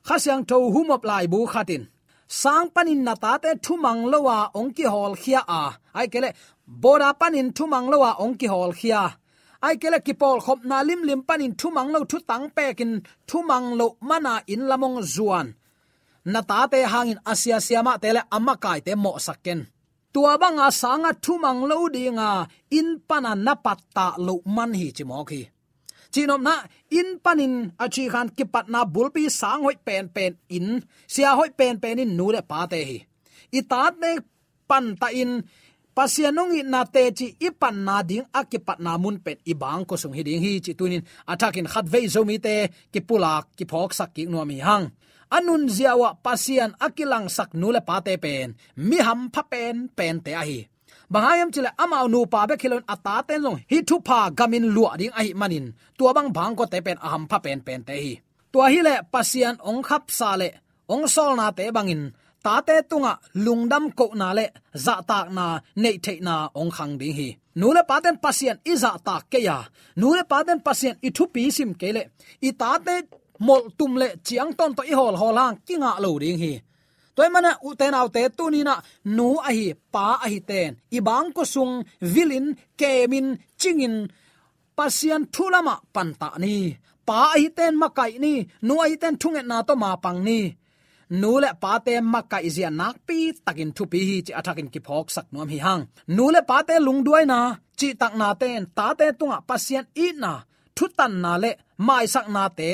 khasyang 0.07 0.43
tho 0.49 0.57
humop 0.75 1.03
lai 1.11 1.27
bu 1.33 1.39
khatin 1.53 1.83
sang 2.29 2.69
panin 2.75 3.05
na 3.07 3.15
ta 3.15 3.33
te 3.43 3.51
thumang 3.65 4.03
lowa 4.13 4.51
ongki 4.59 4.85
hol 4.95 5.15
khia 5.23 5.41
a 5.61 5.63
ai 5.99 6.07
kele 6.13 6.31
bora 6.67 7.11
panin 7.21 7.49
thumang 7.57 7.87
lowa 7.93 8.11
ongki 8.25 8.47
hol 8.53 8.73
khia 8.81 9.03
ai 9.67 9.75
kele 9.83 9.99
ki 10.07 10.15
pol 10.21 10.39
khop 10.45 10.61
na 10.71 10.77
lim 10.89 11.01
lim 11.09 11.23
panin 11.29 11.53
thumang 11.61 11.89
lo 11.95 11.99
thu 12.11 12.19
tang 12.31 12.47
pe 12.57 12.67
kin 12.79 12.93
thumang 13.29 13.69
lo 13.79 13.87
mana 14.09 14.35
in 14.53 14.63
lamong 14.71 14.99
zuan. 15.15 15.49
Na 16.33 16.41
ta 16.51 16.67
te 16.73 16.79
hangin 16.93 17.21
asia 17.33 17.59
siama 17.67 17.93
tele 18.03 18.21
amma 18.37 18.55
kai 18.65 18.81
te 18.87 18.93
mo 19.05 19.13
sakken 19.27 19.61
tua 20.13 20.33
banga 20.43 20.69
sanga 20.81 21.13
thumang 21.25 21.61
lo 21.71 21.77
dinga 21.95 22.31
in 22.79 22.89
pana 23.09 23.33
na 23.47 23.55
patta 23.65 24.07
lo 24.27 24.35
man 24.57 24.73
hi 24.79 24.87
chi 24.97 25.05
mo 25.11 25.19
khi 25.29 25.41
chinom 26.17 26.41
na 26.41 26.65
in 26.99 27.21
panin, 27.25 27.55
achi 27.85 28.09
khan 28.13 28.29
ki 28.37 28.45
patna 28.55 28.81
bulpi 28.95 29.29
sang 29.41 29.61
hoi 29.67 29.77
pen 29.87 30.05
pen 30.17 30.33
in, 30.57 30.81
sia 31.13 31.37
hoi 31.39 31.51
pen 31.59 31.77
pen 31.83 32.01
in 32.01 32.17
nu 32.17 32.27
le 32.35 32.41
pa 32.51 32.65
te 32.73 32.81
hi. 32.89 32.99
I 33.59 33.61
tat 33.71 33.95
ne 34.03 34.11
pan 34.69 34.85
ta 35.01 35.09
in 35.23 35.33
pasianong 35.97 36.53
i 36.59 36.61
na 36.73 36.81
te 36.95 37.03
chi 37.19 37.27
i 37.47 37.49
pan 37.61 37.77
na 37.87 37.97
ding 38.09 38.27
akipat 38.41 38.79
na 38.85 38.93
mun 39.03 39.17
pet 39.25 39.39
i 39.53 39.55
bang 39.63 39.83
ko 39.89 39.95
sung 40.03 40.17
hi 40.17 40.23
ding 40.29 40.41
hi 40.45 40.53
chi 40.65 40.73
tunin. 40.79 41.05
Atakin 41.33 41.69
khat 41.73 41.87
vei 41.93 42.07
zo 42.15 42.21
mi 42.29 42.37
te, 42.47 42.57
ki 42.93 43.01
pulak 43.09 43.45
ki 43.57 43.65
phok 43.71 43.91
sak 43.99 44.11
ki 44.17 44.23
no 44.33 44.41
mi 44.51 44.57
hang. 44.69 44.87
Anun 45.37 45.63
ziawa 45.77 46.11
pasian 46.25 46.73
akilang 46.87 47.27
sak 47.37 47.51
nule 47.61 47.81
pa 47.89 47.97
te 48.07 48.15
pen. 48.25 48.49
Mi 48.89 48.99
ham 49.07 49.21
pha 49.35 49.43
pen 49.53 49.77
pen 49.99 50.17
te 50.25 50.33
a 50.41 50.45
hi 50.49 50.61
bangayam 51.13 51.51
chile 51.55 51.71
amau 51.83 52.07
nu 52.13 52.21
pa 52.33 52.41
be 52.49 52.55
khilon 52.61 52.85
ata 52.95 53.15
ten 53.29 53.41
long 53.45 53.59
hi 53.71 53.79
thu 53.89 53.97
pa 54.09 54.19
gamin 54.39 54.67
lua 54.75 54.91
ding 55.01 55.15
ai 55.21 55.29
manin. 55.41 55.67
Tua 55.99 56.11
bang 56.17 56.31
bang 56.37 56.53
ko 56.59 56.65
te 56.73 56.79
pen 56.87 56.99
aham 57.07 57.23
pha 57.31 57.39
pen 57.45 57.61
pen 57.67 57.81
te 57.89 57.95
hi. 58.05 58.13
Tua 58.53 58.67
hi 58.73 58.81
le 58.89 58.95
pasian 59.13 59.55
ong 59.69 59.83
khap 59.89 60.05
sa 60.19 60.31
le. 60.41 60.49
Ong 60.93 61.05
sol 61.15 61.31
na 61.39 61.47
te 61.59 61.65
bangin. 61.77 62.03
Ta 62.45 62.55
te 62.67 62.75
tunga 62.91 63.13
lungdam 63.45 63.85
ko 63.99 64.07
na 64.21 64.29
le. 64.39 64.47
Za 64.85 64.95
tak 65.11 65.27
na, 65.37 65.47
nei 65.83 65.97
the 66.05 66.15
na 66.27 66.35
ong 66.61 66.73
khang 66.77 66.95
ding 67.01 67.17
hi. 67.19 67.29
Nu 67.61 67.67
le 67.77 67.83
paten 67.91 68.17
pasian 68.25 68.57
i 68.71 68.73
za 68.83 68.93
tak 69.07 69.23
ke 69.33 69.39
ya. 69.49 69.59
Nu 70.01 70.09
le 70.19 70.25
paten 70.33 70.59
pasian 70.67 70.97
i 71.07 71.09
thu 71.17 71.25
pi 71.35 71.43
sim 71.57 71.71
ke 71.81 71.89
le. 71.97 72.03
I 72.49 72.51
ta 72.61 72.71
te 72.87 72.95
mol 73.47 73.63
tum 73.79 73.93
le 74.01 74.09
chiang 74.27 74.53
ton 74.59 74.71
to 74.77 74.83
i 74.93 74.95
hol 75.01 75.15
holang 75.23 75.55
kinga 75.67 75.93
lo 76.05 76.11
ding 76.23 76.39
hi 76.43 76.53
toy 77.17 77.29
mana 77.35 77.53
uten 77.69 77.79
te 77.79 77.95
nau 77.95 78.07
te 78.15 78.23
tu 78.37 78.45
nu 79.17 79.29
a 79.49 79.51
hi 79.59 79.67
pa 79.95 80.07
a 80.25 80.27
hi 80.33 80.39
ten. 80.51 80.71
I 80.97 80.99
bang 81.09 81.29
ko 81.37 81.43
sung 81.55 81.75
vilin, 82.15 82.47
kemin, 82.81 83.27
chingin, 83.61 83.97
pasian 84.77 85.23
thulama 85.35 85.75
panta 85.95 86.29
ni. 86.43 86.55
Pa 87.09 87.19
a 87.35 87.37
hi 87.43 87.49
ten 87.59 87.75
makai 87.83 88.13
ni, 88.25 88.35
nu 88.67 88.75
a 88.85 88.87
hi 88.91 88.97
ten 89.03 89.15
thunge 89.21 89.43
na 89.51 89.57
to 89.69 89.75
ma 89.83 89.91
pang 90.05 90.21
ni. 90.29 90.41
Nu 91.21 91.31
le 91.43 91.51
pa 91.63 91.73
te 91.87 91.95
makai 92.15 92.47
zia 92.57 92.71
nak 92.81 92.97
pi, 93.07 93.19
takin 93.47 93.71
thu 93.77 93.85
pi 93.93 94.01
hi 94.09 94.17
chi 94.27 94.33
athakin 94.39 94.69
ki 94.73 94.81
phok 94.87 95.07
sak 95.15 95.27
nom 95.33 95.49
hi 95.53 95.59
hang. 95.67 95.83
Nu 96.17 96.25
le 96.35 96.41
pa 96.51 96.57
te 96.69 96.75
lung 96.87 97.01
duai 97.07 97.25
na, 97.33 97.41
chi 97.79 97.89
tak 98.01 98.13
na 98.21 98.29
ten 98.41 98.63
ta 98.77 98.87
te 98.99 99.07
tunga 99.19 99.39
pasian 99.49 99.87
i 100.05 100.07
na, 100.23 100.33
thu 100.77 100.85
tan 100.99 101.13
na 101.25 101.33
le 101.43 101.51
mai 101.87 102.07
sak 102.15 102.27
na 102.37 102.45
te, 102.59 102.71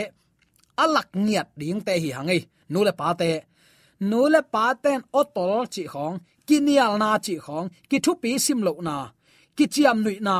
alak 0.82 1.08
nghiat 1.24 1.48
ding 1.60 1.80
te 1.86 1.94
hi 2.02 2.10
hangai 2.16 2.40
nu 2.72 2.78
le 2.86 2.92
pa 3.00 3.08
te 3.20 3.30
nule 4.10 4.40
paten 4.52 5.00
otol 5.20 5.60
chi 5.74 5.84
khong 5.92 6.16
kinial 6.46 6.92
na 7.02 7.10
chi 7.24 7.34
khong, 7.44 7.68
ki 7.90 7.98
thu 8.04 8.12
pi 8.22 8.30
sim 8.44 8.60
lo 8.66 8.72
na, 8.88 8.96
ki 9.56 9.64
chiam 9.72 9.98
nui 10.04 10.16
na. 10.28 10.36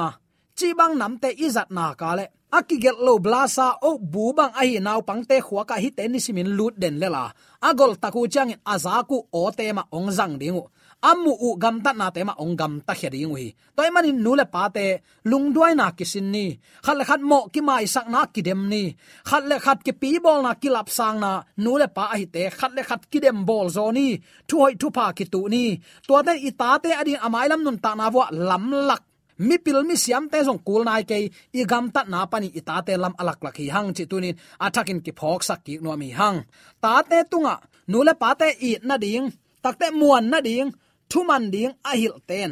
Chi 0.58 0.68
bang 0.78 0.94
nam 1.00 1.12
te 1.22 1.28
izat 1.46 1.68
na 1.76 1.84
ka 2.00 2.10
le. 2.18 2.26
Aki 2.58 2.76
gel 2.82 2.98
lo 3.06 3.14
blasa 3.24 3.66
o 3.88 3.90
bu 4.12 4.24
bang 4.38 4.52
ai 4.60 4.78
naw 4.86 5.00
pangte 5.08 5.36
khwa 5.46 5.62
ka 5.70 5.76
hi 5.82 5.90
te 5.96 6.02
ni 6.08 6.18
simin 6.24 6.50
lut 6.58 6.74
den 6.82 6.96
lela 7.02 7.24
agol 7.68 7.92
taku 8.02 8.20
chang 8.34 8.52
azaku 8.72 9.16
o 9.40 9.42
te 9.58 9.64
ma 9.76 9.82
ong 9.96 10.10
zang 10.18 10.34
dingu 10.40 10.64
amu 11.10 11.32
u 11.46 11.48
gam 11.62 11.76
ta 11.84 11.90
na 12.00 12.06
te 12.14 12.20
ma 12.28 12.34
ong 12.42 12.54
gam 12.60 12.72
ta 12.86 12.92
khe 13.00 13.08
ding 13.14 13.32
wi 13.36 13.46
toy 13.82 13.90
manin 13.94 14.18
nu 14.24 14.32
le 14.38 14.44
pa 14.54 14.62
te, 14.76 14.86
lung 15.30 15.46
duai 15.54 15.74
na 15.80 15.86
kisin 15.98 16.26
ni. 16.34 16.46
Khat 16.84 16.96
le 16.98 17.04
khat 17.08 17.20
mo 17.30 17.38
ki 17.52 17.60
mai 17.68 17.84
sak 17.94 18.06
na 18.14 18.20
ki 18.34 18.40
dem 18.46 18.62
ni. 18.72 18.82
Khat 19.28 19.42
le 19.50 19.56
khat 19.64 19.78
ki 19.86 19.92
pi 20.00 20.10
bol 20.24 20.40
na 20.46 20.52
ki 20.62 20.68
lap 20.76 20.88
sang 20.98 21.18
na, 21.24 21.32
nu 21.64 21.72
le 21.82 21.88
pa 21.96 22.04
hi 22.20 22.26
te. 22.34 22.42
Khat 22.58 22.72
le 22.76 22.82
khat 22.88 23.02
ki 23.10 23.18
dem 23.24 23.38
bol 23.48 23.66
zo 23.76 23.84
ni. 23.98 24.08
Thu 24.48 24.56
hoi 24.62 24.74
thu 24.80 24.88
pa 24.96 25.04
ki 25.16 25.24
tu 25.32 25.40
ni. 25.54 25.64
To 26.06 26.14
te 26.26 26.32
i 26.48 26.50
ta 26.60 26.70
te 26.82 26.90
adin 27.00 27.22
amai 27.26 27.46
lam 27.50 27.60
nun 27.66 27.78
ta 27.84 27.90
na 27.98 28.06
wa 28.16 28.26
lam 28.48 28.64
lak. 28.88 29.02
Mi 29.46 29.56
pil 29.64 29.78
mi 29.88 29.96
siam 30.04 30.24
te 30.32 30.38
jong 30.46 30.62
kul 30.66 30.82
nai 30.88 31.02
ke 31.10 31.16
i 31.58 31.62
gam 31.70 31.84
ta 31.94 32.00
na 32.12 32.20
pani 32.32 32.48
i 32.58 32.60
ta 32.68 32.76
te 32.86 32.92
lam 33.02 33.14
alak 33.20 33.40
lak 33.44 33.56
hi 33.60 33.66
hang 33.74 33.88
chi 33.96 34.04
tunin 34.10 34.36
athakin 34.64 35.00
ki 35.04 35.12
phok 35.18 35.40
sak 35.48 35.60
ki 35.66 35.74
no 35.84 35.90
mi 36.02 36.08
hang. 36.18 36.38
Ta 36.82 36.92
te 37.10 37.18
tunga, 37.30 37.54
nu 37.90 37.98
le 38.06 38.14
pa 38.22 38.30
te 38.40 38.48
i 38.68 38.70
na 38.88 38.96
ding. 39.04 39.26
Takte 39.64 39.86
muan 40.00 40.24
na 40.32 40.38
ding 40.48 40.68
thuman 41.12 41.44
ding 41.54 41.72
a 41.90 41.92
hil 42.00 42.16
ten. 42.28 42.50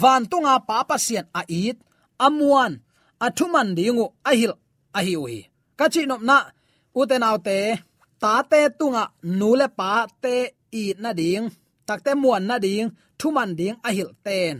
Van 0.00 0.22
tunga 0.30 0.54
pa 0.68 0.76
pasien 0.88 1.26
a 1.40 1.42
it 1.64 1.76
amuan 2.26 2.72
a 3.24 3.26
thuman 3.36 3.68
dingu 3.78 4.06
a 4.30 4.32
hil, 4.40 4.54
a 4.98 5.00
hi 5.06 5.14
wi 5.24 5.36
ka 5.78 5.84
chi 5.92 6.02
nop 6.10 6.22
na 6.28 6.36
uten 6.98 7.26
autte 7.28 7.58
ta 8.22 8.32
te 8.50 8.60
tunga 8.78 9.04
nu 9.38 9.48
le 9.60 9.66
pa 9.78 9.90
te 10.22 10.34
i 10.80 10.84
na 11.02 11.10
ding 11.20 11.44
takte 11.86 12.12
muan 12.22 12.42
na 12.48 12.56
ding 12.66 12.88
thuman 13.20 13.50
ding 13.58 13.76
a 13.88 13.90
hil 13.96 14.10
ten. 14.26 14.54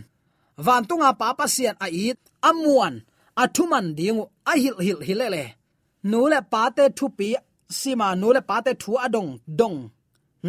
Van 0.65 0.83
tunga 0.89 1.09
pa 1.19 1.27
pa 1.37 1.45
sian 1.55 1.75
a 1.85 1.87
it 2.07 2.17
amuan 2.49 2.93
a 3.41 3.43
thuman 3.55 3.85
dingu 3.97 4.23
a 4.51 4.53
hil 4.63 4.77
hil 4.85 4.99
hilele 5.07 5.43
nu 6.09 6.19
le 6.31 6.39
pa 6.51 6.61
te 6.77 6.83
thu 6.97 7.05
pi, 7.17 7.29
sima 7.79 8.07
nu 8.21 8.27
le 8.35 8.41
pa 8.49 8.55
te 8.65 8.71
thu 8.81 8.91
adong 9.05 9.31
dong 9.59 9.77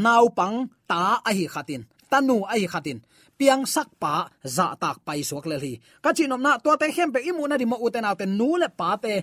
naupang 0.05 0.57
ta 0.91 1.01
a 1.29 1.31
hi 1.39 1.47
khatin 1.55 1.83
tanu 2.11 2.37
ai 2.53 2.65
khatin. 2.73 2.99
Piang 3.39 3.65
sak 3.75 3.89
pa, 4.03 4.15
za 4.43 4.67
tak 4.83 4.97
pai 5.07 5.21
suak 5.29 5.47
le 5.51 5.57
hi 5.65 5.73
ka 6.03 6.11
chi 6.17 6.25
nom 6.27 6.43
na 6.43 6.53
to 6.65 6.71
te 6.81 6.87
hem 6.97 7.11
pe 7.15 7.21
imu 7.29 7.43
na 7.49 7.57
ri 7.61 7.67
mo 7.71 7.77
uten 7.87 8.09
autte 8.09 8.27
nu 8.39 8.49
le 8.63 8.69
pa 8.79 8.91
te. 9.05 9.15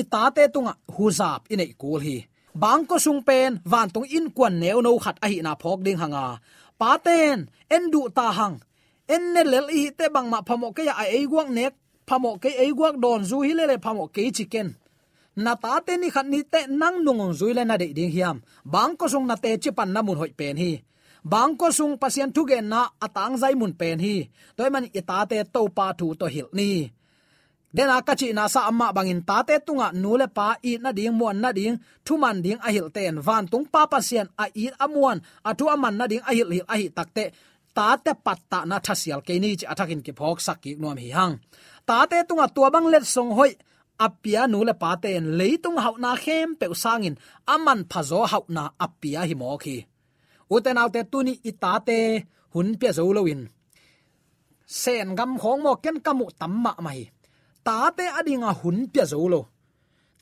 I 0.00 0.02
ta 0.12 0.22
te 0.36 0.42
tunga 0.54 0.72
huzap 0.96 1.40
inei 1.52 1.72
kul 1.80 2.00
hi. 2.06 2.16
Bang 2.62 2.82
ko 2.88 2.96
sung 3.04 3.22
pen, 3.28 3.60
van 3.72 3.88
tung 3.94 4.08
in 4.16 4.26
kwan 4.36 4.54
neu 4.62 4.78
no 4.82 4.98
khat 5.04 5.16
a 5.24 5.26
hi 5.30 5.38
na 5.44 5.52
phok 5.62 5.80
ding 5.86 6.00
hanga. 6.02 6.26
Pa 6.80 6.90
ten, 7.06 7.38
en 7.74 7.84
du 7.92 8.00
ta 8.16 8.26
hang. 8.38 8.56
En 9.14 9.22
ne 9.34 9.42
lel 9.52 9.68
i 9.80 9.82
te 9.98 10.06
bang 10.14 10.28
ma 10.32 10.40
phamo 10.48 10.68
ke 10.76 10.82
ya 10.88 10.94
ai 11.02 11.24
guak 11.32 11.48
nek, 11.58 11.72
phamo 12.08 12.30
ke 12.42 12.50
ai 12.62 12.70
guak 12.78 12.96
don 13.02 13.20
zu 13.30 13.36
hi 13.46 13.52
le 13.58 13.64
le 13.70 13.76
phamo 13.84 14.04
ke 14.14 14.22
chicken 14.36 14.68
na 15.36 15.52
ta 15.54 15.80
te 15.84 15.96
ni 16.00 16.08
khat 16.14 16.26
ni 16.26 16.40
te 16.52 16.64
nang 16.80 17.04
nungong 17.04 17.34
zui 17.38 17.52
le 17.52 17.62
na 17.64 17.76
de 17.76 17.92
ding 17.92 18.10
hiam. 18.10 18.40
Bang 18.64 18.96
ko 18.96 19.04
sung 19.08 19.26
na 19.28 19.36
te 19.36 19.50
chi 19.62 19.70
pan 19.70 19.92
na 19.92 20.00
mun 20.02 20.16
hoi 20.16 20.32
pen 20.38 20.56
hi 20.56 20.72
bang 21.32 21.52
ko 21.58 21.66
sung 21.74 21.94
pasien 22.02 22.30
thu 22.34 22.42
gen 22.50 22.70
na 22.72 22.80
atang 23.04 23.34
zai 23.42 23.54
mun 23.58 23.74
pen 23.80 23.98
hi. 24.04 24.16
Toy 24.56 24.70
man 24.70 24.86
ita 24.98 25.18
te 25.30 25.38
to 25.54 25.62
pa 25.76 25.86
thu 25.98 26.06
to 26.20 26.26
hil 26.34 26.48
ni. 26.58 26.70
Den 27.76 27.90
a 27.96 27.98
kachi 28.06 28.28
na 28.36 28.44
sa 28.54 28.60
amma 28.70 28.86
bangin 28.96 29.20
ta 29.28 29.36
te 29.48 29.54
tunga 29.66 29.88
nule 30.02 30.26
pa 30.36 30.48
i 30.70 30.72
na 30.82 30.90
ding 30.98 31.14
mon 31.18 31.36
na 31.42 31.50
ding, 31.58 31.76
thu 32.06 32.14
man 32.22 32.36
ding 32.44 32.60
a 32.66 32.68
hil 32.74 32.88
ten 32.96 33.14
van 33.26 33.44
tung 33.50 33.66
pa 33.72 33.82
pasien 33.92 34.26
a 34.42 34.44
i 34.62 34.64
amuan 34.84 35.18
a 35.48 35.50
thu 35.58 35.64
aman 35.74 35.94
na 35.98 36.04
ding 36.10 36.24
a 36.28 36.32
hil 36.36 36.50
hil 36.54 36.66
a 36.72 36.74
hi 36.80 36.86
takte 36.96 37.24
ta 37.76 37.86
te 38.04 38.12
patta 38.26 38.58
na 38.70 38.76
thasial 38.86 39.20
ke 39.26 39.34
ni 39.42 39.50
chi 39.58 39.66
athakin 39.72 40.00
ki 40.06 40.12
phok 40.18 40.38
sak 40.46 40.58
ki 40.62 40.70
nuam 40.80 40.98
hi 41.02 41.08
hang. 41.16 41.34
Ta 41.88 41.96
te 42.10 42.18
tunga 42.28 42.46
tua 42.54 42.68
bang 42.74 42.86
let 42.92 43.04
song 43.14 43.30
hoi 43.38 43.52
apia 44.06 44.42
nu 44.52 44.58
le 44.68 44.74
pa 44.82 44.90
ten 45.02 45.24
leitung 45.38 45.78
hau 45.84 45.94
na 46.04 46.10
khem 46.22 46.48
pe 46.60 46.66
sangin 46.82 47.16
aman 47.54 47.80
phazo 47.90 48.20
hau 48.32 48.44
na 48.56 48.64
apia 48.84 49.20
hi 49.28 49.34
mo 49.42 49.50
khi 49.64 49.76
uten 50.54 50.78
autte 50.82 51.00
tuni 51.12 51.32
itate 51.50 51.98
hun 52.54 52.68
pia 52.80 52.92
zo 52.98 53.12
loin 53.16 53.42
sen 54.82 55.08
gam 55.18 55.32
khong 55.42 55.60
mo 55.64 55.72
ken 55.84 55.96
kamu 56.06 56.26
tamma 56.40 56.72
mai. 56.86 57.00
Tate 57.66 58.04
adinga 58.18 58.50
hun 58.60 58.78
pia 58.92 59.04
zo 59.12 59.28
lo. 59.32 59.40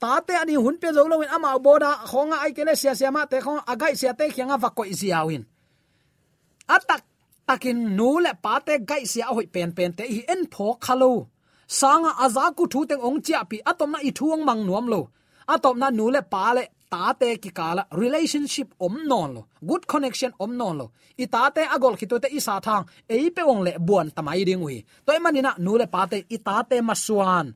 Tate 0.02 0.32
ani 0.42 0.54
hun 0.64 0.76
pia 0.80 0.92
zo 0.96 1.02
loin 1.12 1.30
ama 1.36 1.50
boda 1.64 1.90
khonga 2.10 2.36
ai 2.44 2.52
kele 2.56 2.74
sia 2.80 2.92
sia 2.98 3.10
ma 3.16 3.22
te 3.30 3.36
khong 3.44 3.60
agai 3.72 3.94
sia 4.00 4.12
te 4.18 4.24
khianga 4.34 4.56
va 4.62 4.68
ko 4.76 4.82
isiawin 4.94 5.44
atak 6.76 7.02
takin 7.48 7.78
nu 7.96 8.08
le 8.24 8.32
pa 8.44 8.54
te 8.66 8.74
gai 8.88 9.04
sia 9.12 9.26
hoi 9.36 9.46
pen 9.54 9.70
pen 9.76 9.92
te 9.98 10.04
hi 10.14 10.20
en 10.32 10.42
pho 10.52 10.66
khalo 10.84 11.10
sanga 11.78 12.10
azaku 12.24 12.64
thu 12.72 12.80
te 12.90 12.94
ong 13.06 13.18
chia 13.26 13.40
pi 13.50 13.56
atom 13.70 13.90
na 13.92 13.98
i 14.08 14.10
thuang 14.18 14.42
mang 14.48 14.62
nuam 14.68 14.86
lo. 14.92 15.00
Atom 15.54 15.76
na 15.80 15.88
nu 15.98 16.04
le 16.14 16.20
pa 16.32 16.44
le 16.56 16.64
ta 16.94 17.12
te 17.20 17.28
ki 17.42 17.50
kala 17.58 17.82
relationship 18.02 18.68
om 18.86 18.94
non 19.10 19.30
lo, 19.36 19.42
good 19.68 19.84
connection 19.92 20.32
om 20.44 20.52
non 20.60 20.74
lo. 20.80 20.86
I 21.22 21.26
ta 21.34 21.42
te 21.54 21.62
agol 21.74 21.94
to 22.10 22.16
te 22.22 22.28
isa 22.38 22.54
thang 22.66 22.84
ei 23.14 23.26
pe 23.36 23.42
ong 23.52 23.62
le 23.66 23.72
buan 23.86 24.08
tamai 24.16 24.42
ding 24.48 24.62
wi 24.66 24.76
toy 25.06 25.18
manina 25.24 25.50
nu 25.64 25.72
le 25.80 25.86
pa 25.94 26.02
te 26.10 26.18
i 26.36 26.38
ta 26.46 26.56
te 26.70 26.76
maswan 26.88 27.46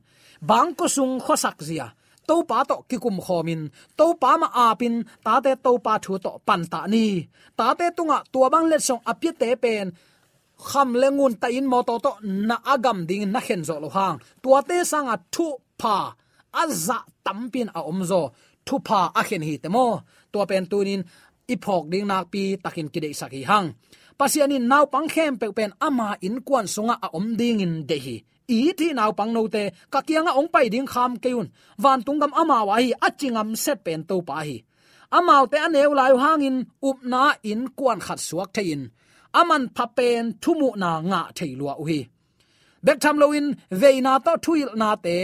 bang 0.49 0.71
ko 0.79 0.85
sung 0.95 1.15
khosak 1.25 1.57
zia. 1.67 1.87
To 2.27 2.35
pa 2.49 2.59
to 2.69 2.75
ki 2.89 2.97
kum 3.03 3.17
khomin 3.25 3.61
to 3.97 4.05
pa 4.21 4.31
ma 4.41 4.47
apin 4.67 4.95
ta 5.25 5.33
te 5.45 5.51
to 5.65 5.71
pa 5.85 5.93
thu 6.03 6.13
to 6.25 6.31
pan 6.47 6.61
ta 6.71 6.81
ni. 6.93 7.05
Ta 7.57 7.67
te 7.79 7.85
tunga 7.97 8.17
tua 8.31 8.47
bang 8.53 8.67
le 8.71 8.77
song 8.87 9.01
apye 9.11 9.31
te 9.41 9.49
pen. 9.63 9.87
Kham 10.67 10.89
lengun 11.01 11.33
ta 11.41 11.47
in 11.57 11.65
mo 11.71 11.79
to 11.87 11.95
to 12.05 12.11
na 12.49 12.57
agam 12.73 12.99
ding 13.09 13.25
na 13.33 13.39
hen 13.47 13.61
zo 13.67 13.75
lo 13.83 13.89
hang. 13.97 14.17
Tua 14.43 14.59
te 14.69 14.77
sanga 14.91 15.15
thu 15.33 15.47
pa. 15.81 15.97
Azza 16.61 16.97
tampin 17.25 17.69
a 17.77 17.79
omzo 17.91 18.21
thu 18.69 18.75
pa 18.87 19.01
a 19.19 19.21
khen 19.29 19.43
hi 19.47 19.53
te 19.63 19.67
mo 19.75 19.85
tua 20.31 20.45
pen 20.49 20.65
tunin 20.71 21.01
iphok 21.53 21.83
ding 21.91 22.07
nak 22.11 22.25
pi 22.31 22.43
takin 22.63 22.87
kidei 22.93 23.13
saki 23.19 23.41
hang 23.49 23.67
pasiani 24.19 24.57
naw 24.71 24.85
pang 24.93 25.07
khem 25.13 25.33
pe 25.41 25.47
pen 25.57 25.71
ama 25.87 26.07
in 26.27 26.35
kwan 26.47 26.65
sunga 26.73 26.95
a 27.05 27.07
om 27.17 27.27
ding 27.39 27.59
in 27.65 27.73
de 27.89 27.97
hi 28.05 28.15
i 28.55 28.59
thi 28.79 28.87
naw 28.99 29.11
pang 29.17 29.31
no 29.35 29.41
te 29.55 29.63
ka 29.93 29.99
kianga 30.07 30.31
ong 30.39 30.49
pai 30.53 30.65
ding 30.73 30.87
kham 30.93 31.11
keun 31.23 31.47
van 31.83 31.99
tungam 32.05 32.31
ama 32.41 32.57
wa 32.67 32.75
hi 32.81 32.89
achingam 33.07 33.49
set 33.63 33.77
pen 33.85 34.01
to 34.09 34.15
pa 34.27 34.35
hi 34.47 34.57
amau 35.17 35.43
te 35.51 35.57
aneu 35.65 35.91
lai 35.99 36.13
hangin 36.23 36.57
upna 36.89 37.23
in 37.51 37.61
kwan 37.77 37.99
khat 38.05 38.19
suak 38.27 38.49
thein 38.55 38.81
aman 39.39 39.63
phapen 39.75 40.25
thumu 40.43 40.69
na 40.81 40.91
nga 41.09 41.21
theilua 41.37 41.73
uhi 41.83 41.99
bek 42.85 42.97
tham 43.03 43.17
loin 43.21 43.47
veina 43.81 44.13
to 44.25 44.33
thuil 44.45 44.69
na 44.81 44.89
te 45.05 45.15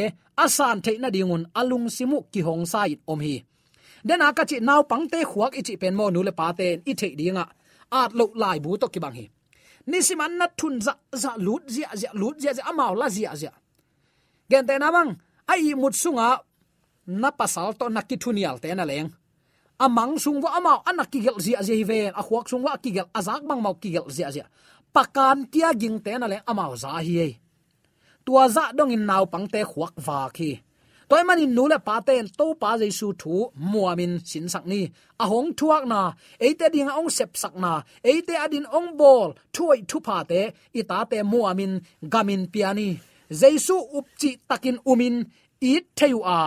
asan 0.43 0.77
theina 0.85 1.09
dingun 1.15 1.43
alung 1.59 1.87
simu 1.95 2.19
ki 2.31 2.41
hong 2.47 2.65
sai 2.73 2.91
om 3.11 3.19
hi. 3.25 3.35
Den 4.07 4.21
aka 4.27 4.43
chi 4.49 4.57
naw 4.67 4.81
pangte 4.91 5.19
khuak 5.31 5.53
ichi 5.59 5.75
pen 5.81 5.95
mo 5.99 6.05
nu 6.09 6.21
le 6.27 6.33
pa 6.39 6.47
ten 6.57 6.75
i 6.89 6.93
the 6.99 7.09
dinga 7.19 7.45
at 7.99 8.11
lo 8.17 8.25
lai 8.41 8.57
bu 8.63 8.71
to 8.81 8.87
ki 8.93 8.99
bang 9.03 9.15
hi. 9.19 9.25
Nisiman 9.89 10.33
na 10.39 10.47
thun 10.59 10.75
za 10.85 10.93
za 11.21 11.31
lut 11.45 11.63
zia 11.75 11.89
zia 11.99 12.11
lut 12.21 12.35
zia 12.41 12.51
zia 12.57 12.65
amaw 12.71 12.91
la 13.01 13.07
zia 13.15 13.31
zia 13.41 13.53
gen 14.49 14.65
te 14.67 14.73
na 14.79 14.87
bang 14.95 15.11
ai 15.51 15.73
mut 15.81 15.95
sunga 16.01 16.29
na 17.21 17.29
pasal 17.39 17.69
to 17.79 17.85
na 17.95 18.01
ki 18.09 18.15
thunial 18.23 18.57
te 18.63 18.69
na 18.75 18.85
leng. 18.91 19.09
Amang 19.85 20.15
sung 20.23 20.39
wa 20.43 20.49
amao 20.57 20.79
anak 20.89 21.11
ki 21.11 21.19
gel 21.25 21.37
zia 21.45 21.59
dạ 21.59 21.61
dạ 21.67 21.75
zia 21.75 21.85
ven 21.89 22.13
a 22.19 22.21
khuak 22.27 22.45
sung 22.49 22.63
wa 22.65 22.77
ki 22.83 22.91
gel 22.95 23.07
azak 23.19 23.41
bang 23.47 23.61
mau 23.65 23.75
ki 23.81 23.89
gel 23.95 24.07
zia 24.09 24.31
zia 24.35 24.45
pakan 24.95 25.37
tia 25.51 25.69
ging 25.81 25.99
te 26.05 26.11
na 26.17 26.27
le 26.31 26.37
amaw 26.51 26.71
za 26.75 26.89
hi 27.07 27.44
tua 28.25 28.43
za 28.55 28.63
dong 28.77 28.93
in 28.95 29.05
nau 29.09 29.23
pang 29.31 29.47
te 29.53 29.61
khuak 29.71 29.93
wa 30.05 30.19
khi. 30.37 30.51
Toy 31.09 31.23
manin 31.27 31.51
nu 31.55 31.63
le 31.71 31.77
pa 31.87 31.95
ten 32.07 32.25
to 32.37 32.45
pa 32.61 32.69
jesu 32.81 33.07
thu 33.21 33.33
muamin 33.71 34.13
sin 34.29 34.45
sak 34.53 34.65
ni. 34.71 34.81
A 35.23 35.25
hong 35.31 35.49
thuak 35.59 35.83
na, 35.91 36.01
eite 36.45 36.65
ding 36.73 36.89
ong 36.99 37.09
sep 37.17 37.31
sak 37.41 37.53
na, 37.63 37.73
eite 38.11 38.33
adin 38.45 38.65
ong 38.77 38.89
bol 38.99 39.29
thuai 39.55 39.79
thu 39.89 39.97
pa 40.07 40.17
te, 40.29 40.41
ita 40.79 40.99
te 41.11 41.17
muamin 41.31 41.73
gamin 42.13 42.43
piani 42.53 42.89
jesu 43.41 43.77
upchi 43.97 44.29
takin 44.49 44.77
umin, 44.91 45.15
i 45.61 45.73
theu 45.97 46.19
a. 46.39 46.41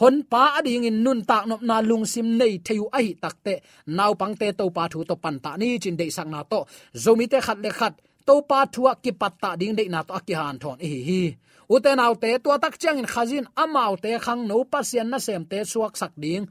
Hon 0.00 0.16
pa 0.30 0.42
ading 0.58 0.84
in 0.88 0.98
nun 1.04 1.20
tak 1.30 1.44
nop 1.48 1.62
na 1.68 1.76
lung 1.88 2.04
sim 2.12 2.28
nei 2.40 2.54
theu 2.66 2.84
a 2.96 2.98
hi 3.04 3.12
takte 3.22 3.54
naw 3.96 4.12
pangte 4.20 4.48
to 4.58 4.64
pa 4.76 4.84
thu 4.92 4.98
to 5.08 5.14
pan 5.22 5.36
ta 5.44 5.50
ni, 5.60 5.68
chin 5.82 5.96
de 6.00 6.06
sang 6.16 6.30
na 6.34 6.40
to. 6.50 6.58
Zomi 7.02 7.26
te 7.32 7.38
khat 7.46 7.58
le 7.64 7.70
khat 7.78 7.94
to 8.26 8.34
pa 8.48 8.58
thua 8.74 8.92
ki 9.02 9.12
patta 9.20 9.50
ding 9.60 9.74
de 9.78 9.84
na 9.94 10.00
to 10.08 10.18
ki 10.26 10.34
han 10.40 10.56
thon 10.62 10.78
hi. 10.84 10.92
Hi 11.08 11.22
uten 11.74 11.98
autte 12.04 12.30
to 12.44 12.50
tak 12.62 12.74
chang 12.82 12.98
in 13.02 13.08
khazin 13.12 13.46
amau 13.62 13.92
te 14.02 14.10
khang 14.24 14.42
no 14.48 14.56
pasian 14.72 15.08
na 15.12 15.18
sem 15.26 15.42
te 15.50 15.58
suak 15.72 15.94
sak 16.00 16.12
ding. 16.22 16.44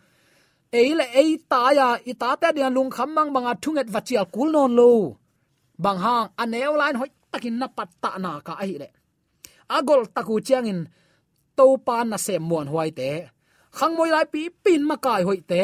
Eile, 0.80 1.06
ei 1.22 1.32
ta 1.52 1.62
ya 1.78 1.88
i 2.12 2.14
ta 2.22 2.30
te 2.42 2.48
dian 2.56 2.74
lung 2.76 2.92
kham 2.96 3.10
mang 3.16 3.30
banga 3.36 3.54
thunget 3.64 3.88
vachial 3.96 4.26
kul 4.34 4.50
non 4.56 4.72
lo 4.80 4.92
bang 5.84 6.00
hang 6.06 6.28
aneu 6.42 6.74
line 6.82 6.98
hoi 7.00 7.12
takin 7.32 7.56
na 7.62 7.68
patta 7.78 8.12
na 8.24 8.32
ka 8.48 8.54
ai 8.64 8.74
le 8.82 8.90
agol 9.78 10.02
taku 10.16 10.36
chang 10.48 10.68
in 10.72 10.80
to 11.58 11.66
pa 11.86 11.98
na 12.04 12.18
sem 12.26 12.44
muan 12.50 12.68
huai 12.72 12.90
te 13.00 13.12
khang 13.78 13.94
moi 13.98 14.10
lai 14.16 14.26
pi 14.34 14.42
pin 14.64 14.82
ma 14.90 14.96
kai 15.06 15.22
hoi 15.28 15.40
te 15.52 15.64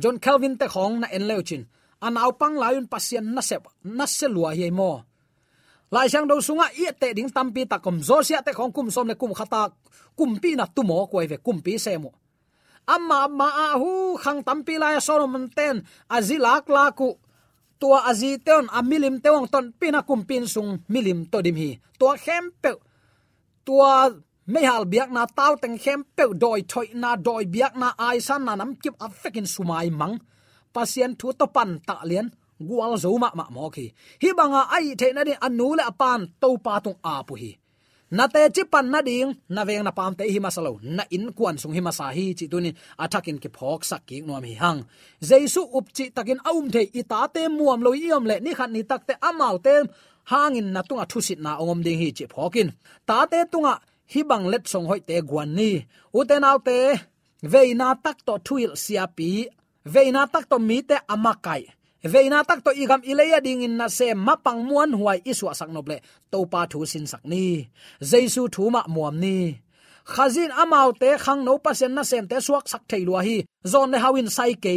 john 0.00 0.16
calvin 0.24 0.54
te 0.60 0.66
khong 0.74 0.94
na 1.00 1.06
en 1.16 1.24
leuchin 1.30 1.62
anaw 2.06 2.30
pang 2.40 2.56
layun 2.62 2.86
pasien 2.92 3.24
na 3.34 3.42
sep, 3.48 3.64
na 3.96 4.04
se 4.06 4.26
lua 4.28 4.50
hi 4.58 4.70
mo 4.70 5.02
lai 5.94 6.08
sang 6.12 6.26
do 6.28 6.36
sunga, 6.42 6.66
i 6.74 6.90
te 7.00 7.08
ding 7.16 7.30
tampi 7.36 7.62
ta 7.70 7.78
kom 7.84 7.98
zo 8.08 8.18
sia 8.26 8.40
te 8.46 8.52
khong 8.52 8.72
kum 8.76 8.88
som 8.94 9.06
le 9.08 9.14
kum 9.14 9.32
khata, 9.38 9.62
kum 10.18 10.30
pi 10.42 10.50
na 10.58 10.64
tu 10.66 10.82
mo 10.82 11.06
ko 11.10 11.16
ve 11.30 11.36
kum 11.46 11.58
pi 11.64 11.78
se 11.78 11.96
mo 12.02 12.10
amma 12.94 13.28
ma 13.28 13.48
a 13.66 13.68
hu, 13.80 14.16
khang 14.22 14.40
tampi 14.46 14.74
lai 14.82 15.00
solomon 15.00 15.48
ten 15.56 15.76
azilak 16.16 16.68
la 16.68 16.84
ku 16.98 17.08
tua 17.80 18.08
azi 18.10 18.40
teon 18.40 18.66
amilim 18.72 19.20
teong 19.20 19.48
ton 19.52 19.66
pina 19.76 20.00
kumpin 20.08 20.48
sung 20.48 20.80
milim 20.88 21.28
to 21.30 21.38
dim 21.44 21.56
hi. 21.56 21.70
Tua 21.98 22.16
khempe 22.16 22.72
tua 23.66 24.08
mehal 24.48 24.84
biak 24.92 25.10
na 25.12 25.28
tau 25.38 25.52
teng 25.62 25.76
khem 25.76 26.00
pe 26.16 26.24
doi 26.32 26.60
thoi 26.70 26.88
na, 26.94 27.16
doi 27.16 27.44
biak 27.44 27.74
na, 27.76 27.88
ai 27.98 28.18
san 28.26 28.44
na 28.44 28.56
nam 28.56 28.76
kip 28.82 28.96
afekin 29.06 29.46
sumai 29.54 29.88
mang 29.90 30.16
pasien 30.74 31.12
thu 31.20 31.28
to 31.40 31.46
pan 31.56 31.70
ta 31.88 31.96
lian, 32.10 32.26
gual 32.68 32.92
zo 33.02 33.10
ma 33.22 33.28
ma 33.38 33.44
mo 33.54 33.64
khi. 33.74 33.86
Hi 34.22 34.28
banga 34.38 34.62
ai 34.76 34.94
the 35.00 35.08
na 35.16 35.22
ni 35.28 35.34
anu 35.46 35.66
le 35.78 35.82
apan 35.92 36.20
to 36.40 36.48
pa 36.64 36.74
tung 36.84 36.98
a 37.12 37.14
pu 37.28 37.34
hi. 37.42 37.52
Na 38.16 38.24
te 38.34 38.42
chi 38.54 38.62
pan 38.72 38.86
na 38.92 39.00
ding, 39.08 39.30
na 39.54 39.60
veng 39.68 39.84
na 39.86 39.92
pam 39.98 40.12
te 40.18 40.24
hi 40.34 40.38
masalo 40.44 40.72
na 40.96 41.04
in 41.16 41.26
kwan 41.36 41.56
sung 41.60 41.74
hi 41.76 41.80
masa 41.86 42.06
hi 42.16 42.24
chi 42.38 42.46
tu 42.52 42.58
ni 42.64 42.70
athakin 43.04 43.38
ki 43.42 43.48
phok 43.56 43.80
sak 43.90 44.02
ki 44.08 44.16
no 44.26 44.34
mi 44.44 44.52
hang. 44.62 44.80
Jesu 45.28 45.62
up 45.78 45.86
chi 45.96 46.04
takin 46.16 46.40
aum 46.50 46.64
the, 46.74 46.82
i 47.00 47.02
ta 47.10 47.20
te 47.34 47.42
muam 47.56 47.80
lo 47.86 47.90
iom 48.04 48.24
le, 48.30 48.36
ni 48.44 48.50
khat 48.58 48.70
ni 48.74 48.82
tak 48.90 49.02
te 49.08 49.14
amau 49.28 49.56
te 49.66 49.74
hangin 50.30 50.68
na 50.74 50.80
tunga 50.88 51.04
thusit 51.10 51.38
na 51.44 51.50
ongom 51.60 51.80
ding 51.86 51.98
hi 52.02 52.08
chi 52.18 52.26
phokin 52.32 52.68
ta 53.08 53.18
te 53.32 53.38
tunga, 53.52 53.74
hi 54.12 54.20
bang 54.30 54.44
let 54.52 54.64
song 54.72 54.86
hoi 54.90 55.00
te 55.08 55.16
gwan 55.28 55.50
ni. 55.58 55.70
U 56.18 56.20
te 56.28 56.36
nau 56.44 56.58
te 56.68 56.78
veina 57.52 57.88
tak 58.04 58.18
to 58.26 58.34
thuil 58.46 58.70
sia 58.84 59.04
pi 59.16 59.30
veina 59.84 60.26
tak 60.32 60.44
to 60.50 60.58
mi 60.58 60.82
te 60.82 60.96
amakai. 61.14 61.62
Veina 62.04 62.44
tak 62.44 62.60
to 62.64 62.70
igam 62.82 63.00
ileya 63.00 63.40
ding 63.40 63.64
in 63.64 63.76
na 63.80 63.88
se 63.88 64.12
mapang 64.26 64.60
muan 64.68 64.92
huai 64.92 65.18
iswa 65.24 65.52
sak 65.56 65.70
noble. 65.72 65.96
To 66.32 66.38
pa 66.52 66.66
thu 66.70 66.84
sin 66.84 67.06
sak 67.06 67.22
ni. 67.24 67.68
Jesu 68.00 68.42
thu 68.54 68.70
ma 68.74 68.82
muam 68.94 69.16
ni. 69.24 69.64
Khazin 70.04 70.52
amau 70.52 70.92
te 71.00 71.16
khang 71.24 71.40
no 71.46 71.56
pasen 71.64 71.92
na 71.96 72.02
sem 72.10 72.24
te 72.30 72.36
suak 72.46 72.68
sak 72.72 72.82
thei 72.90 73.02
lua 73.08 73.20
hi. 73.26 73.36
Zon 73.72 73.88
ne 73.90 73.98
hawin 74.04 74.28
sai 74.36 74.52
ke 74.64 74.72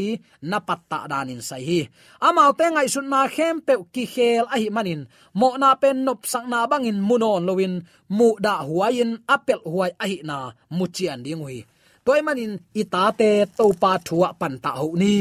na 0.50 0.58
patta 0.68 1.00
danin 1.12 1.42
sai 1.50 1.64
hi. 1.70 1.80
Amau 2.28 2.52
te 2.60 2.66
ngai 2.74 2.88
sun 2.94 3.08
na 3.12 3.20
khem 3.36 3.56
pe 3.68 3.74
ki 3.94 4.04
khel 4.14 4.46
a 4.54 4.56
hi 4.62 4.68
manin. 4.76 5.02
Mo 5.40 5.50
na 5.62 5.70
pen 5.82 5.98
nop 6.06 6.20
sak 6.32 6.46
na 6.52 6.60
bangin 6.72 7.00
munon 7.08 7.44
lowin. 7.48 7.74
Mu 8.18 8.28
da 8.46 8.54
huain 8.70 9.12
apel 9.36 9.60
huai 9.72 9.92
a 10.04 10.06
hi 10.12 10.18
na 10.30 10.38
muchian 10.78 11.20
ding 11.26 11.44
hui 11.44 11.60
toy 12.08 12.22
manin 12.28 12.54
ita 12.82 13.04
te 13.20 13.30
to 13.58 13.66
pa 13.82 13.92
thuwa 14.08 14.30
pan 14.40 14.54
ta 14.64 14.72
ho 14.80 14.88
ni. 15.02 15.16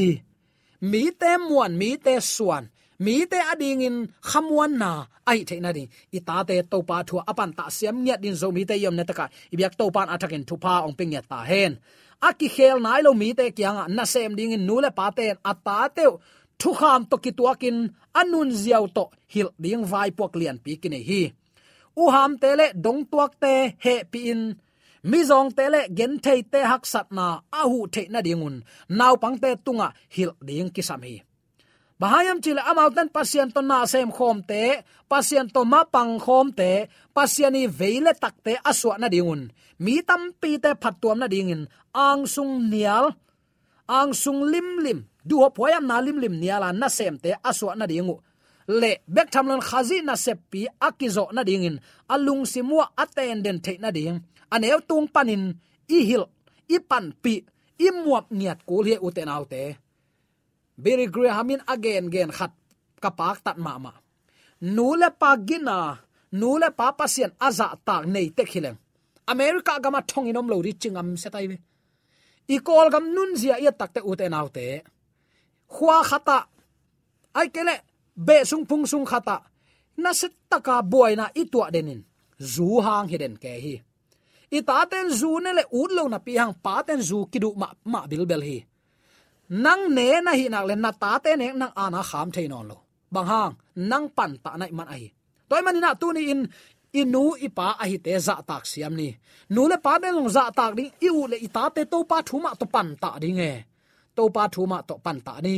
Mi 0.91 1.03
te 1.21 1.31
muan 1.49 1.73
mi 1.81 1.91
te 2.05 2.15
suan 2.35 2.65
mi 3.05 3.15
te 3.31 3.39
ading 3.53 3.83
in 3.89 3.97
khamwan 4.29 4.73
na 4.83 4.91
ai 5.31 5.41
the 5.49 5.57
na 5.65 5.71
ding 5.77 5.91
i 6.17 6.19
te 6.49 6.57
to 6.71 6.79
pa 6.89 6.97
thuwa 7.09 7.23
apan 7.31 7.51
ta 7.59 7.65
siam 7.77 7.97
nya 8.05 8.15
din 8.23 8.37
zo 8.41 8.49
mi 8.57 8.63
te 8.69 8.75
yom 8.85 8.95
ne 8.97 9.05
taka 9.11 9.25
i 9.53 9.57
to 9.79 9.85
pan 9.95 10.09
athakin 10.15 10.45
thu 10.49 10.55
pa 10.65 10.75
ong 10.87 10.97
ping 10.99 11.13
ya 11.17 11.23
ta 11.31 11.39
hen 11.51 11.73
aki 12.29 12.47
khel 12.55 12.79
nai 12.87 13.01
lo 13.07 13.11
mi 13.21 13.29
te 13.39 13.45
kyang 13.57 13.79
na 13.97 14.05
sem 14.13 14.33
ding 14.39 14.53
in 14.57 14.65
nule 14.69 14.91
pa 14.99 15.07
te 15.19 15.27
ata 15.51 15.79
te 15.97 16.05
thu 16.61 16.71
kham 16.81 17.01
to 17.11 17.17
ki 17.25 17.31
tuakin 17.39 17.77
anun 18.21 18.51
ziaw 18.63 18.85
to 18.97 19.05
hil 19.33 19.49
ding 19.63 19.85
vai 19.93 20.09
pok 20.19 20.33
lian 20.41 20.57
pi 20.65 20.73
kine 20.83 21.01
hi. 21.09 21.23
U 22.03 22.05
ham 22.15 22.33
te 22.43 22.51
le 22.59 22.67
dong 22.85 23.01
tuak 23.11 23.33
te 23.43 23.53
he 23.85 23.95
pi 24.13 24.21
in 24.33 24.43
mi 25.11 25.23
zong 25.31 25.55
te 25.57 25.65
le 25.75 25.81
gen 25.99 26.13
thei 26.25 26.41
te 26.53 26.61
hak 26.71 26.83
sat 26.93 27.09
na 27.17 27.27
a 27.61 27.63
hu 27.71 27.79
the 27.95 28.03
na 28.13 28.21
dingun 28.27 28.57
naw 28.99 29.15
pang 29.23 29.37
te 29.43 29.51
tunga 29.65 29.89
hil 30.15 30.31
ding 30.47 30.71
ki 30.75 30.83
sam 30.89 31.03
hi. 31.07 31.17
Bahayam 32.01 32.39
chile 32.45 32.63
amal 32.71 32.91
tan 32.97 33.09
pasien 33.17 33.49
to 33.55 33.61
na 33.71 33.79
sem 33.93 34.11
khom 34.17 34.39
te, 34.51 34.63
pasien 35.11 35.47
to 35.55 35.61
ma 35.73 35.81
pang 35.95 36.15
khom 36.25 36.47
te 36.59 36.71
pasiani 37.17 37.63
veile 37.79 38.13
takte 38.23 38.53
aswa 38.71 38.95
na 38.99 39.09
dingun 39.15 39.43
mi 39.85 39.95
tam 40.09 40.23
pi 40.41 40.51
te 40.65 40.71
phattuam 40.83 41.19
na 41.21 41.29
dingin 41.35 41.63
ang 41.95 42.23
sung 42.35 42.55
nial, 42.71 43.07
ang 43.99 44.11
sung 44.23 44.41
lim 44.53 44.69
lim, 44.85 44.99
du 45.29 45.35
ho 45.43 45.49
poyam 45.57 45.85
na 45.87 45.97
lim 46.05 46.19
lim 46.23 46.35
niala 46.43 46.69
na 46.81 46.89
sem 46.99 47.15
te 47.23 47.31
aswa 47.51 47.73
na 47.79 47.87
dingu 47.87 48.17
le, 48.81 48.93
bek 49.07 49.31
thamlon 49.31 49.63
khazi 49.63 50.03
na 50.03 50.15
seppi 50.25 50.67
akizo 50.81 51.25
na 51.33 51.43
dingin 51.49 51.79
alung 52.15 52.45
simwa 52.53 52.91
aten 53.03 53.43
den 53.45 53.59
the 53.63 53.79
na 53.79 53.91
ding 53.91 54.19
aneu 54.55 54.79
tung 54.89 55.09
panin, 55.15 55.55
i 55.89 55.99
hil, 56.09 56.25
i 56.69 56.79
pan 56.81 57.13
pi, 57.23 57.35
i 57.79 57.89
muap 57.91 58.31
niat 58.31 58.65
kul 58.69 58.85
he 58.89 58.97
uten 59.07 59.29
autte 59.29 59.63
beri 60.77 61.09
grahamin 61.09 61.65
again 61.67 62.13
gen 62.13 62.31
khat 62.31 62.53
kapak 63.01 63.41
tat 63.45 63.57
ma 63.57 63.79
ma. 63.79 63.93
Nule 64.61 65.09
pagina 65.21 65.97
nule 66.33 66.69
pa 66.79 66.93
pasien 66.93 67.33
aza 67.41 67.69
tak 67.87 68.05
nei 68.07 68.29
te 68.37 68.45
khileng. 68.45 68.79
America 69.33 69.73
gama 69.83 70.01
thong 70.03 70.29
inom 70.31 70.49
lo 70.49 70.61
ri 70.63 70.73
chingam 70.81 71.17
setai 71.23 71.47
be 71.51 71.57
i 72.55 72.57
kol 72.67 72.89
gam 72.95 73.07
nun 73.15 73.35
zia 73.41 73.57
ya 73.59 73.73
takte 73.73 74.01
uten 74.11 74.37
autte 74.39 74.67
khwa 75.75 75.99
khata, 76.09 76.39
ai 77.39 77.49
kele 77.55 77.75
be 78.27 78.37
sung 78.51 78.65
pung 78.69 78.87
sung 78.87 79.07
khata. 79.11 79.37
Na 80.03 80.13
set 80.13 80.35
taka 80.51 80.83
boy 80.83 81.17
na 81.17 81.27
itwa 81.35 81.73
denin. 81.75 82.05
Zu 82.39 82.69
hang 82.85 83.09
hiden 83.09 83.35
ke 83.43 83.53
hi 83.65 83.75
i 84.57 84.59
ta 84.69 84.79
ten 84.91 85.07
zu 85.21 85.31
ne 85.45 85.51
le 85.59 85.65
ut 85.81 85.91
lo 85.97 86.03
na 86.13 86.19
pi 86.27 86.33
hang 86.41 86.55
pa 86.65 86.75
ten 86.87 87.01
zu 87.09 87.19
kidu 87.33 87.49
ma 87.61 87.69
ma 87.93 88.01
bil 88.11 88.25
bel 88.31 88.43
hi 88.49 88.59
nang 89.65 89.83
ne 89.97 90.09
na 90.27 90.33
hi 90.39 90.45
nak 90.55 90.65
le 90.69 90.75
na 90.85 90.91
ta 91.03 91.13
te 91.25 91.31
ne 91.41 91.47
nang 91.61 91.75
ana 91.85 92.01
kham 92.11 92.29
thein 92.35 92.53
on 92.59 92.67
lo 92.71 92.77
bang 93.15 93.29
hang 93.33 93.55
nang 93.91 94.07
pan 94.17 94.33
ta 94.45 94.51
nai 94.61 94.73
man 94.79 94.89
ai 94.95 95.05
toy 95.49 95.61
man 95.67 95.77
na 95.85 95.91
tu 96.01 96.09
ni 96.17 96.23
in 96.33 96.43
inu 97.01 97.23
ipa 97.47 97.67
a 97.83 97.85
hi 97.91 97.97
te 98.05 98.13
dạ 98.13 98.19
za 98.27 98.37
tak 98.49 98.63
siam 98.67 98.97
ni. 98.97 99.09
Nu 99.49 99.69
le 99.69 99.77
pa 99.85 99.99
de 100.03 100.09
long 100.17 100.29
za 100.37 100.51
tak 100.59 100.73
ding 100.79 100.91
i 101.07 101.09
u 101.19 101.27
le 101.33 101.37
ita 101.47 101.65
te 101.75 101.83
to 101.93 101.99
pa 102.11 102.19
thuma 102.29 102.51
to 102.61 102.67
pan 102.75 102.89
ta 103.03 103.11
ding 103.23 103.41
e 103.51 103.53
to 104.17 104.23
pa 104.35 104.45
thuma 104.55 104.79
to 104.89 104.95
pan 105.05 105.19
ta 105.27 105.35
ni 105.47 105.57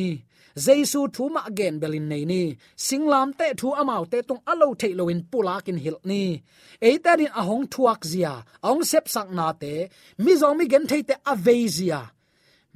jesu 0.65 1.01
thu 1.15 1.25
ma 1.35 1.41
again 1.51 1.77
belin 1.83 2.07
nei 2.13 2.25
ni. 2.33 2.43
Singlam 2.87 3.29
te 3.39 3.47
thu 3.61 3.69
amau 3.81 4.03
te 4.13 4.19
tung 4.29 4.43
alo 4.53 4.69
thei 4.81 4.93
loin 4.99 5.21
pula 5.31 5.57
kin 5.67 5.79
hil 5.85 5.99
ni. 6.11 6.23
Eita 6.89 7.13
din 7.21 7.35
ahong 7.41 7.67
thuak 7.73 8.01
zia. 8.11 8.35
Ong 8.71 8.83
sep 8.91 9.05
sak 9.15 9.29
na 9.39 9.47
te. 9.63 9.75
Mi 10.23 10.33
zong 10.41 10.57
mi 10.59 10.65
gen 10.73 10.85
thei 10.91 11.03
te 11.09 11.15
avezia 11.33 12.01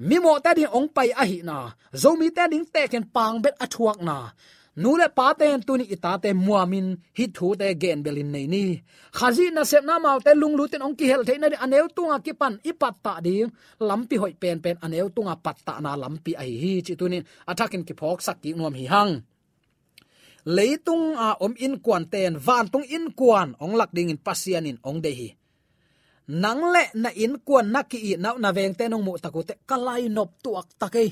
mi 0.08 0.16
mo 0.18 0.38
ta 0.44 0.50
din 0.58 0.72
ong 0.78 0.88
pai 0.96 1.10
a 1.22 1.24
hi 1.30 1.38
na. 1.48 1.58
Zo 2.02 2.10
mi 2.20 2.28
ta 2.36 2.44
ding 2.52 2.66
te 2.74 2.82
ken 2.92 3.04
pang 3.14 3.36
bet 3.44 3.56
athuak 3.64 3.98
na 4.08 4.18
nule 4.76 5.08
paten 5.08 5.60
tuni 5.66 5.84
itate 5.94 6.30
muamin 6.32 6.96
hi 7.18 7.24
thu 7.36 7.46
te 7.60 7.66
gen 7.82 8.02
belin 8.04 8.30
nei 8.32 8.46
ni. 8.46 8.64
Khazi 9.18 9.50
na 9.50 9.62
sep 9.64 9.84
na 9.84 9.98
mau 9.98 10.18
te 10.24 10.32
lung 10.34 10.54
lutin 10.58 10.84
ong 10.86 10.96
ki 10.98 11.06
hel 11.10 11.24
the 11.28 11.34
na 11.38 11.46
aneu 11.64 11.86
tunga 11.96 12.16
ki 12.24 12.32
pan 12.40 12.54
ipat 12.70 12.94
ta 13.04 13.20
ding 13.24 13.50
lampi 13.88 14.16
hoi 14.22 14.34
pen 14.42 14.58
pen 14.64 14.76
aneu 14.84 15.08
tunga 15.14 15.34
pat 15.44 15.56
ta 15.66 15.74
na 15.84 15.96
lampi 16.02 16.32
ai 16.42 16.52
hi 16.62 16.72
chi 16.86 16.94
tunin 17.00 17.24
athakin 17.50 17.84
ki 17.88 17.94
phok 18.00 18.18
sak 18.26 18.38
ki 18.42 18.50
nuam 18.58 18.74
hi 18.80 18.86
hang. 18.92 19.12
Leitung 20.56 21.14
a 21.26 21.28
om 21.44 21.54
in 21.66 21.74
kwan 21.84 22.04
ten 22.12 22.32
van 22.46 22.66
tung 22.72 22.86
in 22.96 23.06
kwan 23.18 23.48
ong 23.62 23.74
lak 23.78 23.90
ding 23.96 24.10
in 24.12 24.20
pasian 24.26 24.66
in 24.70 24.78
ong 24.88 25.00
de 25.04 25.12
hi. 25.18 25.28
Nang 26.42 26.62
le 26.74 26.84
na 27.02 27.10
in 27.24 27.34
kwan 27.46 27.66
na 27.74 27.80
ki 27.90 28.16
na 28.16 28.34
na 28.42 28.50
veng 28.56 28.74
te 28.78 28.84
nong 28.88 29.04
mu 29.04 29.12
takute 29.24 29.54
kalai 29.68 30.08
nop 30.16 30.30
tuak 30.42 30.68
takai 30.80 31.08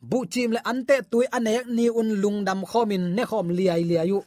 bu 0.00 0.26
chim 0.32 0.50
le 0.52 0.60
ante 0.64 0.96
tui 1.10 1.26
anek 1.36 1.66
ni 1.76 1.88
un 1.90 2.10
lungdam 2.22 2.64
khomin 2.70 3.04
ne 3.16 3.24
khom 3.24 3.48
liai 3.50 3.84
liayu 3.84 4.20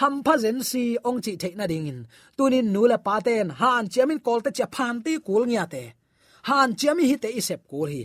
ham 0.00 0.14
pha 0.24 0.34
zen 0.42 0.58
si 0.70 0.82
ong 1.08 1.20
chi 1.24 1.32
the 1.36 1.48
na 1.56 1.66
ding 1.66 1.88
in. 1.88 2.06
Tunin 2.36 2.66
nu 2.72 2.82
paten 3.06 3.48
han 3.60 3.88
chiamin 3.92 4.20
kol 4.26 4.40
te 4.44 4.50
cha 4.50 4.66
phan 4.74 5.02
ti 5.04 5.12
kul 5.26 5.44
nya 5.46 5.64
te. 5.66 5.82
Han 6.48 6.74
chiami 6.78 7.04
hi 7.10 7.16
te 7.16 7.28
isep 7.28 7.60
kul 7.70 7.88
hi. 7.94 8.02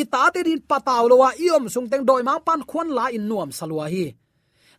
I 0.00 0.02
ta 0.12 0.30
te 0.34 0.42
din 0.42 0.60
pataw 0.70 1.04
lo 1.10 1.16
wa 1.22 1.30
iom 1.46 1.64
sung 1.68 1.88
teng 1.90 2.04
doi 2.08 2.22
mang 2.28 2.42
pan 2.46 2.60
khon 2.70 2.88
la 2.96 3.04
in 3.16 3.28
nuam 3.28 3.50
salwa 3.58 3.86
hi. 3.94 4.04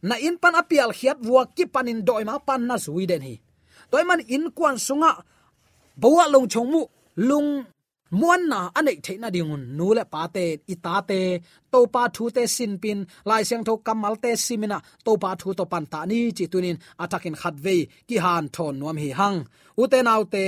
Na 0.07 0.15
in 0.27 0.37
pan 0.41 0.55
apial 0.61 0.91
khiat 0.97 1.19
wa 1.33 1.45
ki 1.55 1.65
panin 1.73 2.01
doi 2.07 2.23
mang 2.29 2.41
pan 2.47 2.61
na 2.67 2.75
zui 2.85 3.05
den 3.11 3.21
hi. 3.27 3.35
Toy 3.91 4.03
man 4.09 4.21
in 4.35 4.45
kwan 4.57 4.77
sunga 4.87 5.11
bawa 6.01 6.23
long 6.33 6.47
chong 6.49 6.69
mu, 6.71 6.81
lung 7.15 7.49
muan 8.19 8.41
na 8.51 8.59
anei 8.77 8.97
theina 9.05 9.29
dingun. 9.35 9.63
Nu 9.77 9.87
le 9.97 10.03
pa 10.13 10.21
te 10.35 10.45
ita 10.73 10.95
te 11.09 11.19
to 11.71 11.79
pa 11.93 12.03
thu 12.15 12.23
te 12.35 12.43
sin 12.55 12.73
pin, 12.83 12.99
lai 13.29 13.43
siang 13.47 13.63
tho 13.67 13.73
kamal 13.87 14.15
te 14.23 14.31
simina 14.45 14.77
to 15.05 15.11
pa 15.23 15.29
thu 15.39 15.49
to 15.59 15.63
pan 15.71 15.85
ta 15.91 15.99
ni 16.09 16.19
chi 16.37 16.45
tunin 16.51 16.77
atakin 17.03 17.35
khát 17.41 17.55
ve 17.65 17.75
ki 18.07 18.15
han 18.25 18.45
thon 18.55 18.73
nuam 18.79 18.97
hi 19.03 19.09
hang. 19.19 19.39
U 19.81 19.83
te 19.91 19.99
nau 20.07 20.21
te 20.33 20.45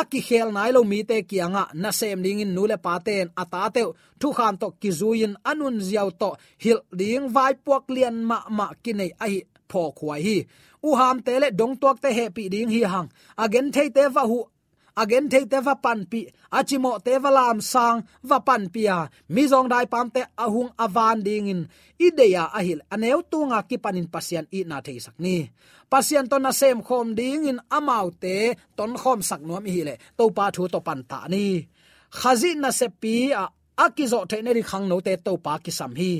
aki 0.00 0.20
khel 0.26 0.48
nai 0.56 0.70
lo 0.76 0.80
mi 0.90 0.98
te 1.10 1.16
kianga 1.30 1.64
na 1.82 1.90
sem 1.98 2.18
ding 2.24 2.42
in 2.44 2.52
nule 2.56 2.76
paten 2.86 3.26
ata 3.42 3.62
te, 3.74 3.82
thu 4.20 4.28
khan 4.36 4.54
to 4.60 4.68
kizuin 4.80 5.32
anun 5.50 5.76
ziaw 5.88 6.08
to, 6.20 6.30
hil 6.62 6.80
ding 6.98 7.26
vai 7.34 7.52
puak 7.64 7.84
lian 7.94 8.16
ma 8.30 8.38
ma 8.58 8.66
kinai 8.82 9.10
ai 9.24 9.34
pho 9.70 9.82
khuai 9.98 10.20
hi. 10.26 10.38
U 10.88 10.90
ham 11.00 11.16
te 11.26 11.32
le 11.42 11.48
dong 11.58 11.74
tuak 11.80 11.96
te 12.02 12.08
he 12.16 12.24
pi 12.36 12.44
ding 12.54 12.70
hi 12.74 12.82
hang. 12.92 13.08
Again 13.44 13.66
thei 13.74 13.88
te 13.96 14.02
va 14.14 14.22
hu 14.30 14.38
again 15.02 15.26
thei 15.32 15.44
te 15.52 15.58
va 15.66 15.74
pan 15.84 16.00
pi 16.10 16.20
achimo 16.58 16.90
à, 16.96 17.00
te 17.06 17.14
va 17.24 17.30
lam 17.38 17.58
sang 17.72 17.98
va 18.28 18.38
pan 18.48 18.62
pia 18.74 18.96
mi 19.34 19.42
zong 19.52 19.68
dai 19.72 19.86
pam 19.92 20.06
te 20.14 20.22
ahung 20.44 20.70
avan 20.84 21.18
ding 21.26 21.48
in 21.52 21.62
ideya 22.06 22.44
ahil 22.58 22.80
aneu 22.94 23.20
tunga 23.30 23.58
ki 23.68 23.76
panin 23.84 24.08
pasian 24.14 24.46
i 24.58 24.60
na 24.70 24.76
thei 24.86 24.98
sakni 25.04 25.36
pasian 25.94 26.26
to 26.30 26.36
na 26.42 26.50
à 26.54 26.58
sem 26.60 26.78
khom 26.86 27.08
ding 27.18 27.44
in 27.50 27.58
amau 27.76 28.06
à 28.10 28.14
te 28.22 28.36
ton 28.76 28.92
khom 29.02 29.20
sak 29.28 29.40
nuam 29.46 29.62
mi 29.64 29.70
hile 29.76 29.94
to 30.18 30.24
pa 30.36 30.44
thu 30.54 30.62
to 30.72 30.78
pan 30.86 31.00
ta 31.10 31.18
ni. 31.32 31.46
Khazi 32.18 32.50
na 32.62 32.70
se 32.78 32.86
pi 33.02 33.14
a 33.42 33.44
akizo 33.84 34.20
the 34.30 34.36
ne 34.44 34.50
ri 34.56 34.62
khang 34.70 34.86
no 34.90 34.96
te 35.06 35.12
to 35.26 35.32
pa 35.44 35.52
ki 35.64 35.72
sam 35.78 35.92
hi. 36.00 36.12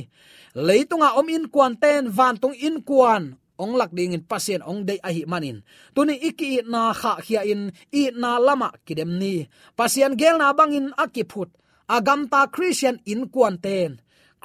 Leitunga 0.66 1.08
om 1.18 1.28
in 1.36 1.44
kwan 1.54 1.72
ten 1.82 2.02
van 2.16 2.34
tung 2.42 2.56
in 2.66 2.76
kwan 2.88 3.22
ong 3.64 3.74
lak 3.80 3.90
ding 3.96 4.12
in 4.16 4.24
pasien 4.30 4.60
ong 4.70 4.80
dei 4.88 5.00
ahi 5.08 5.22
manin. 5.32 5.58
Tuni 5.94 6.14
iki 6.28 6.60
na 6.72 6.92
kha 7.00 7.12
khia 7.24 7.42
in, 7.52 7.62
i 8.00 8.02
na 8.12 8.30
lama 8.46 8.68
kidem 8.86 9.16
ni. 9.20 9.34
Pasien 9.78 10.12
gel 10.20 10.36
na 10.36 10.52
bangin 10.58 10.92
akiput 11.04 11.48
agam 11.96 12.20
ta 12.32 12.40
christian 12.54 12.96
in 13.12 13.22
kwan 13.32 13.56
ten. 13.64 13.90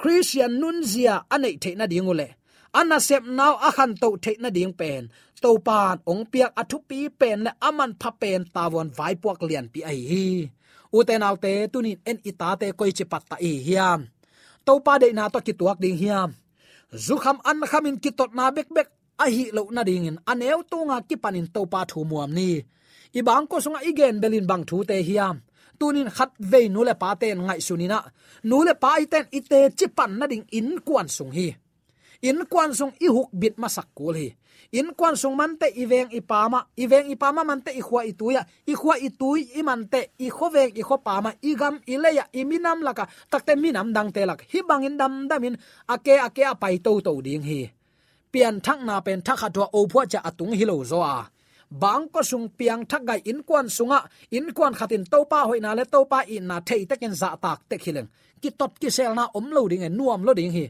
Christian 0.00 0.52
nunzia 0.60 1.14
anei 1.34 1.60
the 1.62 1.70
na 1.76 1.84
dingule 1.92 2.40
ana 2.72 2.98
sep 3.02 3.22
naw 3.26 3.58
akhan 3.68 3.98
to 4.00 4.08
the 4.24 4.32
na 4.42 4.48
ding 4.50 4.72
pen. 4.80 5.10
To 5.40 5.56
pan 5.66 5.96
ong 6.10 6.28
piak 6.32 6.52
athu 6.60 6.78
pi 6.88 7.08
pen 7.20 7.48
na 7.48 7.52
aman 7.68 7.92
pha 8.00 8.10
pen 8.12 8.44
tawon 8.54 8.88
vai 8.96 9.14
puak 9.22 9.40
lian 9.48 9.66
pi 9.72 9.80
ai 9.90 10.00
hi. 10.10 10.26
Uten 10.92 11.22
alte 11.22 11.52
tunin 11.72 11.98
en 12.10 12.18
itate 12.30 12.68
koi 12.78 12.92
chi 12.96 13.04
patta 13.12 13.36
i 13.40 13.52
hiam. 13.66 14.00
To 14.66 14.72
pa 14.84 14.98
de 15.00 15.08
na 15.16 15.32
to 15.32 15.40
ki 15.46 15.52
tuak 15.60 15.78
ding 15.82 15.96
hiam. 16.02 16.30
Zukham 17.06 17.38
an 17.50 17.62
khamin 17.70 17.96
ki 18.02 18.10
tot 18.18 18.34
na 18.34 18.50
bek 18.56 18.68
bek 18.76 18.88
a 19.24 19.26
hi 19.34 19.44
lo 19.56 19.62
na 19.70 19.82
ding 19.88 20.06
in. 20.08 20.16
Aneu 20.30 20.60
tunga 20.70 20.96
ki 21.08 21.16
panin 21.22 21.46
to 21.54 21.60
pa 21.72 21.80
thu 21.90 22.00
muam 22.10 22.30
ni. 22.38 22.50
I 23.18 23.20
bang 23.26 23.46
ko 23.50 23.56
sunga 23.64 23.80
igen 23.90 24.20
belin 24.22 24.46
bang 24.50 24.64
thu 24.68 24.76
te 24.88 24.96
hiam. 25.08 25.36
Tunin 25.78 26.10
khat 26.16 26.30
ve 26.50 26.60
nu 26.68 26.80
le 26.88 26.94
pa 27.02 27.08
ten 27.20 27.38
ngai 27.46 27.60
sunina 27.66 27.98
nu 28.48 28.56
le 28.66 28.74
pa 28.82 28.90
iten 29.04 29.26
ite 29.38 29.58
chi 29.78 29.86
pan 29.96 30.12
na 30.18 30.26
ding 30.32 30.46
in 30.58 30.68
kwan 30.86 31.08
sung 31.16 31.32
hi. 31.36 31.48
In 32.28 32.38
kwan 32.52 32.70
sung 32.78 32.92
i 33.00 33.08
huk 33.08 33.30
bit 33.40 33.54
masak 33.62 33.88
kul 33.96 34.14
hi. 34.20 34.28
In 34.78 34.88
kwan 34.98 35.16
sung 35.16 35.36
man 35.40 35.56
te 35.60 35.66
iveng 35.82 36.10
i 36.12 36.20
iveng 36.82 37.08
ipama 37.14 37.42
man 37.48 37.60
te 37.64 37.70
i 37.80 37.82
khwa 37.82 38.04
i 38.04 38.12
tu 38.12 38.30
ya 38.36 38.42
i 39.58 39.62
man 39.68 39.88
te 39.92 40.00
i 40.18 40.28
khoveng 40.36 40.72
i 40.80 40.82
ma. 41.24 41.30
I 41.42 41.54
gam 41.60 41.80
i 41.86 41.96
leya 41.96 42.24
i 42.32 42.44
minam 42.44 42.78
laka 42.86 43.04
takte 43.30 43.56
minam 43.56 43.92
dang 43.92 44.12
te 44.12 44.22
lak. 44.26 44.40
Hi 44.52 44.60
bangin 44.68 44.96
dam 45.00 45.28
damin 45.28 45.56
ake 45.88 46.14
ake 46.26 46.42
apai 46.44 46.78
to 46.84 47.00
to 47.00 47.22
ding 47.22 47.42
hi 47.42 47.79
pian 48.32 48.56
thak 48.64 48.78
na 48.88 49.00
pen 49.06 49.20
thak 49.26 49.38
hatwa 49.42 49.66
o 49.78 49.80
phwa 49.90 50.02
cha 50.12 50.20
atung 50.28 50.52
hilo 50.58 50.76
zo 50.90 51.00
a 51.02 51.16
bang 51.70 52.10
ko 52.10 52.20
sung 52.30 52.50
piang 52.58 52.82
thak 52.90 53.02
gai 53.06 53.20
in 53.30 53.46
kwan 53.46 53.70
sunga, 53.70 54.02
in 54.34 54.50
kwan 54.50 54.74
khatin 54.74 55.04
to 55.06 55.22
pa 55.30 55.46
hoina 55.46 55.70
le 55.78 55.84
to 55.86 56.02
pa 56.10 56.26
in 56.26 56.50
na 56.50 56.58
thei 56.68 56.82
taken 56.90 57.14
za 57.14 57.38
tak 57.38 57.58
te 57.70 57.76
khileng 57.78 58.10
ki 58.42 58.50
tot 58.58 58.72
ki 58.80 58.90
sel 58.90 59.14
na 59.14 59.30
om 59.38 59.46
lo 59.54 59.62
ding 59.70 59.86
e 59.86 59.88
nuam 59.88 60.20
lo 60.26 60.32
ding 60.34 60.50
hi. 60.50 60.66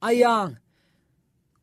Ayang, 0.00 0.56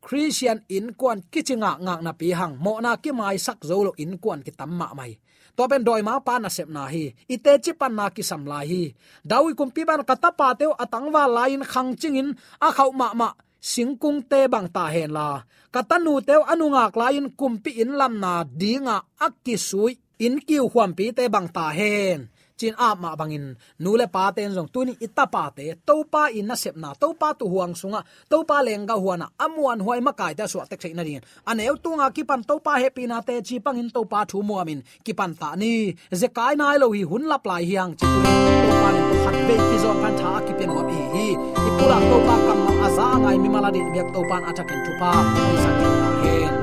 christian 0.00 0.62
in 0.70 0.94
kwan 0.94 1.20
kichinga 1.32 1.72
nga 1.84 1.94
na 2.00 2.12
pi 2.14 2.32
hang, 2.32 2.54
mo 2.64 2.80
na 2.80 2.96
ki 2.96 3.10
mai 3.12 3.36
sak 3.36 3.60
zo 3.68 3.76
lo 3.86 3.92
in 4.02 4.16
kwan 4.22 4.40
ki 4.46 4.52
tamma 4.56 4.88
mai. 4.96 5.12
To 5.58 5.66
ben 5.66 5.82
doi 5.84 6.02
ma 6.06 6.22
pa 6.22 6.38
na 6.38 6.48
sep 6.48 6.70
na 6.70 6.86
hi 6.86 7.12
ite 7.34 7.52
chi 7.64 7.72
pan 7.80 7.92
na 7.98 8.06
ki 8.14 8.22
sam 8.22 8.46
lai 8.46 8.66
hi. 8.72 8.82
Dawi 9.26 9.52
kum 9.58 9.68
pi 9.74 9.82
ban 9.88 10.06
kata 10.08 10.30
pa 10.38 10.54
teu 10.54 10.72
atangwa 10.82 11.26
lain 11.36 11.62
khang 11.72 11.92
chingin 12.00 12.28
a 12.66 12.68
khau 12.76 12.90
ma 13.00 13.08
ma 13.20 13.28
singkung 13.60 14.22
te 14.30 14.48
bang 14.52 14.68
ta 14.70 14.84
hen 14.94 15.10
la. 15.12 15.44
Katanu 15.74 16.24
teu 16.24 16.42
anungak 16.52 16.96
lain 16.96 17.26
kumpi 17.38 17.82
in 17.82 17.92
lam 18.00 18.14
na 18.22 18.44
dinga 18.44 18.96
akki 19.26 19.56
sui 19.58 19.92
in 20.18 20.40
kiu 20.46 20.64
huam 20.72 20.90
pi 20.96 21.12
te 21.16 21.24
bang 21.28 21.48
ta 21.56 21.66
hen 21.78 22.20
chin 22.58 22.74
a 22.86 22.88
ma 23.02 23.10
bangin 23.20 23.46
nule 23.78 24.06
pa 24.14 24.22
ten 24.36 24.50
jong 24.56 24.70
tuni 24.74 24.92
ita 25.06 25.24
pa 25.34 25.44
te. 25.56 25.64
To 25.86 26.04
pa 26.12 26.22
in 26.38 26.46
na 26.50 26.54
sep 26.62 26.76
na. 26.76 26.90
To 27.02 27.14
pa 27.20 27.32
tu 27.38 27.46
huang 27.52 27.74
sunga. 27.80 28.00
To 28.30 28.42
pa 28.48 28.56
lenga 28.66 28.94
huana. 29.02 29.26
Amuan 29.44 29.80
huai 29.84 30.00
ma 30.06 30.12
kai 30.20 30.34
ta 30.38 30.44
su 30.52 30.58
tek 30.70 30.82
sei 30.82 30.94
na 30.98 31.02
rin 31.06 31.22
ane 31.46 31.62
aneu 31.68 31.76
tunga 31.84 32.06
ki 32.16 32.22
pan 32.24 32.42
to 32.48 32.58
pa 32.66 32.72
happy 32.82 33.06
na 33.06 33.20
te 33.20 33.34
chi 33.46 33.56
pangin 33.64 33.88
to 33.94 34.04
pa 34.12 34.20
thu 34.30 34.42
mu 34.42 34.54
amin 34.62 34.80
ki 35.04 35.12
pan 35.18 35.32
ta 35.40 35.54
ni. 35.60 35.94
Ze 36.20 36.28
kai 36.36 36.54
nai 36.60 36.76
lo 36.82 36.86
hi 36.96 37.02
hun 37.10 37.24
lap 37.30 37.46
lai 37.50 37.62
hiang 37.70 37.92
chi 37.98 38.06
tu 38.06 38.20
to 38.68 38.74
pa 38.82 38.88
ni 38.94 39.00
to 39.08 39.16
khat 39.24 39.36
be 39.46 39.54
ki 39.68 39.76
zo 39.84 39.90
pan 40.02 40.14
tha 40.20 40.30
ki 40.46 40.52
pen 40.58 40.70
wa 40.76 40.82
bi 40.88 40.98
hi. 41.14 41.26
I 41.66 41.68
pula 41.78 41.98
to 42.08 42.16
pa 42.28 42.36
kam 42.46 42.58
ma 42.66 42.72
aza 42.86 43.06
ngai 43.22 43.36
mi 43.42 43.48
mala 43.48 43.68
maladi 43.68 43.80
biak 43.92 44.08
to 44.14 44.20
pan 44.30 44.42
atakin 44.50 44.80
tu 44.86 44.92
pa. 45.00 45.10
Ni 45.34 45.56
sa 45.64 45.70
ki 45.80 45.88
ta 46.00 46.08
hen. 46.22 46.54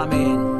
Amen. 0.00 0.59